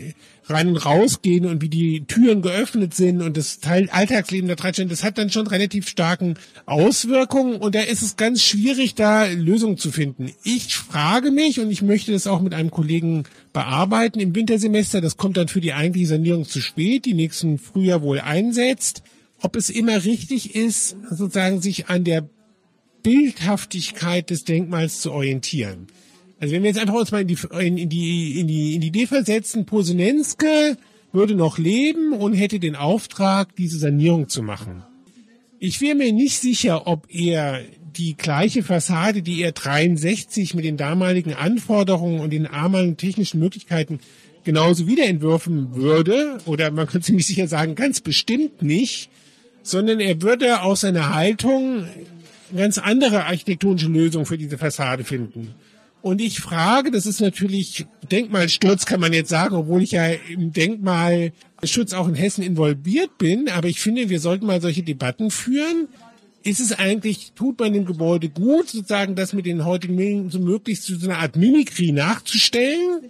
rein 0.50 0.68
und 0.68 0.76
rausgehen 0.76 1.46
und 1.46 1.62
wie 1.62 1.68
die 1.68 2.04
Türen 2.06 2.42
geöffnet 2.42 2.94
sind 2.94 3.22
und 3.22 3.36
das 3.36 3.60
Teil 3.60 3.88
Alltagsleben 3.90 4.48
da 4.48 4.54
dran 4.54 4.88
das 4.88 5.04
hat 5.04 5.18
dann 5.18 5.30
schon 5.30 5.46
relativ 5.46 5.88
starken 5.88 6.34
Auswirkungen 6.66 7.56
und 7.56 7.74
da 7.74 7.80
ist 7.80 8.02
es 8.02 8.16
ganz 8.16 8.42
schwierig, 8.42 8.94
da 8.94 9.26
Lösungen 9.26 9.78
zu 9.78 9.90
finden. 9.90 10.32
Ich 10.44 10.76
frage 10.76 11.30
mich 11.30 11.60
und 11.60 11.70
ich 11.70 11.82
möchte 11.82 12.12
das 12.12 12.26
auch 12.26 12.40
mit 12.40 12.54
einem 12.54 12.70
Kollegen 12.70 13.24
bearbeiten 13.52 14.20
im 14.20 14.34
Wintersemester, 14.34 15.00
das 15.00 15.16
kommt 15.16 15.36
dann 15.36 15.48
für 15.48 15.60
die 15.60 15.72
eigentliche 15.72 16.08
Sanierung 16.08 16.46
zu 16.46 16.60
spät, 16.60 17.04
die 17.04 17.14
nächsten 17.14 17.58
Frühjahr 17.58 18.02
wohl 18.02 18.20
einsetzt, 18.20 19.02
ob 19.42 19.56
es 19.56 19.70
immer 19.70 20.04
richtig 20.04 20.54
ist, 20.54 20.96
sozusagen 21.10 21.60
sich 21.60 21.88
an 21.88 22.04
der 22.04 22.28
Bildhaftigkeit 23.02 24.30
des 24.30 24.44
Denkmals 24.44 25.00
zu 25.00 25.12
orientieren. 25.12 25.86
Also 26.40 26.54
wenn 26.54 26.62
wir 26.62 26.70
jetzt 26.70 26.80
einfach 26.80 26.94
uns 26.94 27.12
mal 27.12 27.20
in 27.20 27.28
die, 27.28 27.38
in, 27.60 27.76
in 27.76 27.88
die, 27.90 28.40
in 28.40 28.46
die, 28.48 28.74
in 28.74 28.80
die 28.80 28.88
Idee 28.88 29.06
versetzen, 29.06 29.66
Posenenske 29.66 30.76
würde 31.12 31.34
noch 31.34 31.58
leben 31.58 32.14
und 32.14 32.32
hätte 32.32 32.58
den 32.58 32.76
Auftrag, 32.76 33.54
diese 33.56 33.78
Sanierung 33.78 34.28
zu 34.28 34.42
machen. 34.42 34.82
Ich 35.58 35.82
wäre 35.82 35.94
mir 35.94 36.12
nicht 36.12 36.38
sicher, 36.38 36.86
ob 36.86 37.06
er 37.10 37.60
die 37.96 38.16
gleiche 38.16 38.62
Fassade, 38.62 39.20
die 39.20 39.42
er 39.42 39.52
63 39.52 40.54
mit 40.54 40.64
den 40.64 40.78
damaligen 40.78 41.34
Anforderungen 41.34 42.20
und 42.20 42.30
den 42.30 42.44
damaligen 42.44 42.96
technischen 42.96 43.40
Möglichkeiten 43.40 44.00
genauso 44.42 44.86
wiederentwürfen 44.86 45.74
würde, 45.74 46.38
oder 46.46 46.70
man 46.70 46.86
könnte 46.86 47.06
ziemlich 47.06 47.26
sicher 47.26 47.46
sagen, 47.48 47.74
ganz 47.74 48.00
bestimmt 48.00 48.62
nicht, 48.62 49.10
sondern 49.62 50.00
er 50.00 50.22
würde 50.22 50.62
aus 50.62 50.80
seiner 50.80 51.14
Haltung 51.14 51.84
ganz 52.56 52.78
andere 52.78 53.24
architektonische 53.26 53.88
Lösungen 53.88 54.24
für 54.24 54.38
diese 54.38 54.56
Fassade 54.56 55.04
finden. 55.04 55.54
Und 56.02 56.20
ich 56.20 56.40
frage, 56.40 56.90
das 56.90 57.04
ist 57.04 57.20
natürlich 57.20 57.86
Denkmalsturz, 58.10 58.86
kann 58.86 59.00
man 59.00 59.12
jetzt 59.12 59.28
sagen, 59.28 59.54
obwohl 59.54 59.82
ich 59.82 59.92
ja 59.92 60.06
im 60.06 60.52
Denkmalschutz 60.52 61.92
auch 61.92 62.08
in 62.08 62.14
Hessen 62.14 62.42
involviert 62.42 63.18
bin, 63.18 63.48
aber 63.50 63.68
ich 63.68 63.80
finde, 63.80 64.08
wir 64.08 64.20
sollten 64.20 64.46
mal 64.46 64.62
solche 64.62 64.82
Debatten 64.82 65.30
führen. 65.30 65.88
Ist 66.42 66.60
es 66.60 66.72
eigentlich, 66.72 67.32
tut 67.34 67.60
man 67.60 67.74
dem 67.74 67.84
Gebäude 67.84 68.30
gut, 68.30 68.70
sozusagen 68.70 69.14
das 69.14 69.34
mit 69.34 69.44
den 69.44 69.66
heutigen 69.66 69.94
Medien 69.94 70.30
so 70.30 70.38
möglichst 70.38 70.84
zu 70.84 70.98
so 70.98 71.06
einer 71.06 71.18
Art 71.18 71.36
Mimikrie 71.36 71.92
nachzustellen? 71.92 73.00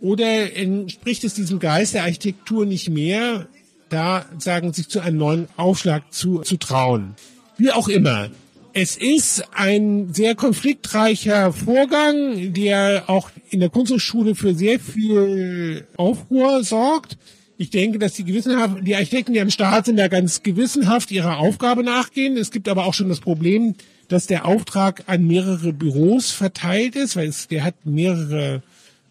Oder 0.00 0.54
entspricht 0.56 1.22
es 1.22 1.34
diesem 1.34 1.60
Geist 1.60 1.94
der 1.94 2.02
Architektur 2.02 2.66
nicht 2.66 2.90
mehr, 2.90 3.46
da 3.88 4.26
sagen, 4.38 4.72
sich 4.72 4.88
zu 4.88 4.98
einem 4.98 5.16
neuen 5.16 5.48
Aufschlag 5.56 6.12
zu, 6.12 6.40
zu 6.40 6.56
trauen? 6.56 7.14
Wie 7.56 7.70
auch 7.70 7.86
immer. 7.88 8.30
Es 8.78 8.94
ist 8.94 9.42
ein 9.54 10.12
sehr 10.12 10.34
konfliktreicher 10.34 11.50
Vorgang, 11.54 12.52
der 12.52 13.04
auch 13.06 13.30
in 13.48 13.60
der 13.60 13.70
Kunsthochschule 13.70 14.34
für 14.34 14.54
sehr 14.54 14.78
viel 14.78 15.86
Aufruhr 15.96 16.62
sorgt. 16.62 17.16
Ich 17.56 17.70
denke, 17.70 17.98
dass 17.98 18.12
die 18.12 18.24
gewissenhaft, 18.24 18.86
die 18.86 18.94
Architekten, 18.94 19.32
die 19.32 19.40
am 19.40 19.48
Start 19.48 19.86
sind, 19.86 19.96
da 19.96 20.08
ganz 20.08 20.42
gewissenhaft 20.42 21.10
ihrer 21.10 21.38
Aufgabe 21.38 21.84
nachgehen. 21.84 22.36
Es 22.36 22.50
gibt 22.50 22.68
aber 22.68 22.84
auch 22.84 22.92
schon 22.92 23.08
das 23.08 23.20
Problem, 23.20 23.76
dass 24.08 24.26
der 24.26 24.44
Auftrag 24.44 25.04
an 25.06 25.26
mehrere 25.26 25.72
Büros 25.72 26.30
verteilt 26.30 26.96
ist, 26.96 27.16
weil 27.16 27.28
es, 27.28 27.48
der 27.48 27.64
hat 27.64 27.76
mehrere 27.86 28.62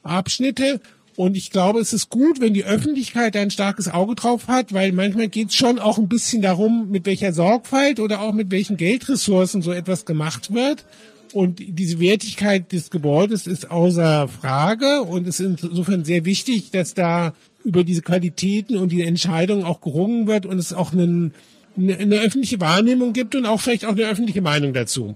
Abschnitte 0.03 0.79
und 1.15 1.37
ich 1.37 1.49
glaube, 1.49 1.79
es 1.79 1.93
ist 1.93 2.09
gut, 2.09 2.41
wenn 2.41 2.53
die 2.53 2.65
Öffentlichkeit 2.65 3.37
ein 3.37 3.49
starkes 3.49 3.87
Auge 3.87 4.15
drauf 4.15 4.47
hat, 4.47 4.73
weil 4.73 4.91
manchmal 4.91 5.29
geht 5.29 5.49
es 5.49 5.55
schon 5.55 5.79
auch 5.79 5.97
ein 5.97 6.09
bisschen 6.09 6.41
darum, 6.41 6.89
mit 6.91 7.05
welcher 7.05 7.31
Sorgfalt 7.31 7.99
oder 7.99 8.21
auch 8.21 8.33
mit 8.33 8.51
welchen 8.51 8.75
Geldressourcen 8.75 9.61
so 9.61 9.71
etwas 9.71 10.05
gemacht 10.05 10.53
wird. 10.53 10.85
Und 11.31 11.59
diese 11.59 11.99
Wertigkeit 11.99 12.71
des 12.71 12.89
Gebäudes 12.89 13.47
ist 13.47 13.71
außer 13.71 14.27
Frage 14.27 15.01
und 15.01 15.27
es 15.27 15.39
ist 15.39 15.63
insofern 15.63 16.05
sehr 16.05 16.25
wichtig, 16.25 16.71
dass 16.71 16.93
da 16.93 17.33
über 17.63 17.83
diese 17.83 18.01
Qualitäten 18.01 18.77
und 18.77 18.91
die 18.91 19.01
Entscheidungen 19.01 19.63
auch 19.63 19.81
gerungen 19.81 20.27
wird 20.27 20.45
und 20.45 20.59
es 20.59 20.71
auch 20.71 20.93
einen, 20.93 21.33
eine, 21.77 21.97
eine 21.97 22.15
öffentliche 22.17 22.59
Wahrnehmung 22.59 23.13
gibt 23.13 23.35
und 23.35 23.45
auch 23.45 23.59
vielleicht 23.59 23.85
auch 23.85 23.93
eine 23.93 24.03
öffentliche 24.03 24.41
Meinung 24.41 24.73
dazu. 24.73 25.15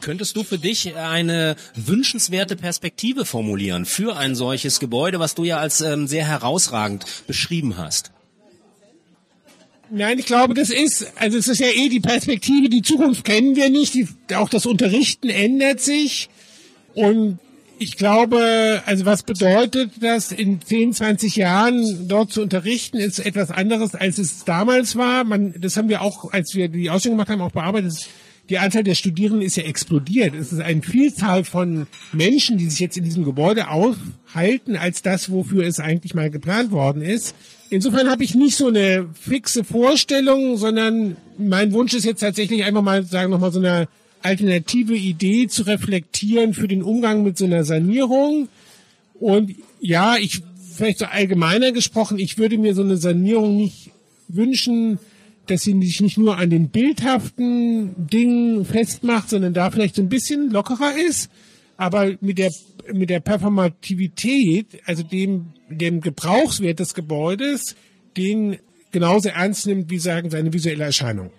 Könntest 0.00 0.36
du 0.36 0.44
für 0.44 0.58
dich 0.58 0.94
eine 0.96 1.56
wünschenswerte 1.74 2.56
Perspektive 2.56 3.24
formulieren 3.24 3.84
für 3.84 4.16
ein 4.16 4.34
solches 4.34 4.80
Gebäude, 4.80 5.18
was 5.18 5.34
du 5.34 5.44
ja 5.44 5.58
als 5.58 5.80
ähm, 5.80 6.06
sehr 6.06 6.26
herausragend 6.26 7.04
beschrieben 7.26 7.76
hast? 7.76 8.12
Nein, 9.90 10.18
ich 10.18 10.26
glaube, 10.26 10.54
das 10.54 10.70
ist, 10.70 11.12
also 11.16 11.38
es 11.38 11.48
ist 11.48 11.60
ja 11.60 11.68
eh 11.68 11.88
die 11.88 12.00
Perspektive, 12.00 12.68
die 12.68 12.82
Zukunft 12.82 13.24
kennen 13.24 13.54
wir 13.54 13.70
nicht, 13.70 13.94
die, 13.94 14.08
auch 14.34 14.48
das 14.48 14.66
Unterrichten 14.66 15.28
ändert 15.28 15.80
sich 15.80 16.28
und 16.94 17.38
Ich 17.78 17.98
glaube, 17.98 18.82
also 18.86 19.04
was 19.04 19.22
bedeutet 19.22 19.92
das, 20.00 20.32
in 20.32 20.62
10, 20.62 20.94
20 20.94 21.36
Jahren 21.36 22.08
dort 22.08 22.32
zu 22.32 22.40
unterrichten, 22.40 22.96
ist 22.96 23.18
etwas 23.18 23.50
anderes, 23.50 23.94
als 23.94 24.16
es 24.16 24.44
damals 24.44 24.96
war. 24.96 25.24
Man, 25.24 25.54
das 25.60 25.76
haben 25.76 25.90
wir 25.90 26.00
auch, 26.00 26.32
als 26.32 26.54
wir 26.54 26.68
die 26.68 26.88
Ausstellung 26.88 27.18
gemacht 27.18 27.28
haben, 27.28 27.42
auch 27.42 27.52
bearbeitet. 27.52 28.08
Die 28.48 28.58
Anzahl 28.58 28.84
der 28.84 28.94
Studierenden 28.94 29.42
ist 29.42 29.56
ja 29.56 29.64
explodiert. 29.64 30.34
Es 30.34 30.52
ist 30.52 30.60
eine 30.60 30.82
Vielzahl 30.82 31.44
von 31.44 31.86
Menschen, 32.12 32.58
die 32.58 32.70
sich 32.70 32.78
jetzt 32.78 32.96
in 32.96 33.04
diesem 33.04 33.24
Gebäude 33.24 33.68
aufhalten, 33.68 34.76
als 34.76 35.02
das, 35.02 35.30
wofür 35.30 35.64
es 35.64 35.80
eigentlich 35.80 36.14
mal 36.14 36.30
geplant 36.30 36.70
worden 36.70 37.02
ist. 37.02 37.34
Insofern 37.70 38.08
habe 38.08 38.22
ich 38.22 38.36
nicht 38.36 38.56
so 38.56 38.68
eine 38.68 39.08
fixe 39.20 39.64
Vorstellung, 39.64 40.56
sondern 40.56 41.16
mein 41.38 41.72
Wunsch 41.72 41.94
ist 41.94 42.04
jetzt 42.04 42.20
tatsächlich 42.20 42.64
einfach 42.64 42.82
mal, 42.82 43.04
sagen 43.04 43.32
nochmal 43.32 43.52
so 43.52 43.58
eine 43.58 43.88
alternative 44.22 44.94
Idee 44.94 45.48
zu 45.48 45.64
reflektieren 45.64 46.54
für 46.54 46.68
den 46.68 46.82
Umgang 46.82 47.24
mit 47.24 47.36
so 47.36 47.44
einer 47.44 47.64
Sanierung. 47.64 48.48
Und 49.14 49.54
ja, 49.80 50.16
ich, 50.16 50.42
vielleicht 50.74 50.98
so 50.98 51.06
allgemeiner 51.06 51.72
gesprochen, 51.72 52.18
ich 52.18 52.38
würde 52.38 52.58
mir 52.58 52.74
so 52.74 52.82
eine 52.82 52.96
Sanierung 52.96 53.56
nicht 53.56 53.90
wünschen, 54.28 54.98
dass 55.46 55.62
sie 55.62 55.80
sich 55.80 56.00
nicht 56.00 56.18
nur 56.18 56.36
an 56.38 56.50
den 56.50 56.68
bildhaften 56.68 58.08
Dingen 58.08 58.64
festmacht, 58.64 59.30
sondern 59.30 59.54
da 59.54 59.70
vielleicht 59.70 59.96
so 59.96 60.02
ein 60.02 60.08
bisschen 60.08 60.50
lockerer 60.50 60.94
ist, 61.08 61.30
aber 61.76 62.14
mit 62.20 62.38
der, 62.38 62.52
mit 62.92 63.10
der 63.10 63.20
Performativität, 63.20 64.80
also 64.84 65.02
dem, 65.02 65.52
dem 65.68 66.00
Gebrauchswert 66.00 66.78
des 66.78 66.94
Gebäudes, 66.94 67.76
den 68.16 68.58
genauso 68.92 69.28
ernst 69.28 69.66
nimmt, 69.66 69.90
wie 69.90 69.98
sagen, 69.98 70.30
seine 70.30 70.52
visuelle 70.52 70.84
Erscheinung. 70.84 71.30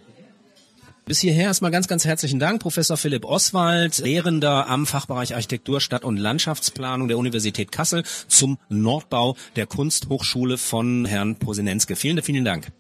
Bis 1.06 1.22
hierher 1.22 1.46
erstmal 1.46 1.72
ganz, 1.72 1.88
ganz 1.88 2.04
herzlichen 2.04 2.38
Dank, 2.38 2.62
Professor 2.62 2.98
Philipp 2.98 3.24
Oswald, 3.24 3.98
Lehrender 4.00 4.68
am 4.68 4.86
Fachbereich 4.86 5.36
Architektur, 5.36 5.80
Stadt- 5.80 6.04
und 6.04 6.18
Landschaftsplanung 6.18 7.08
der 7.08 7.18
Universität 7.18 7.72
Kassel 7.72 8.04
zum 8.28 8.58
Nordbau 8.68 9.38
der 9.56 9.68
Kunsthochschule 9.68 10.58
von 10.58 11.06
Herrn 11.06 11.38
Posinenske. 11.38 11.96
Vielen, 11.96 12.22
vielen 12.22 12.44
Dank. 12.44 12.74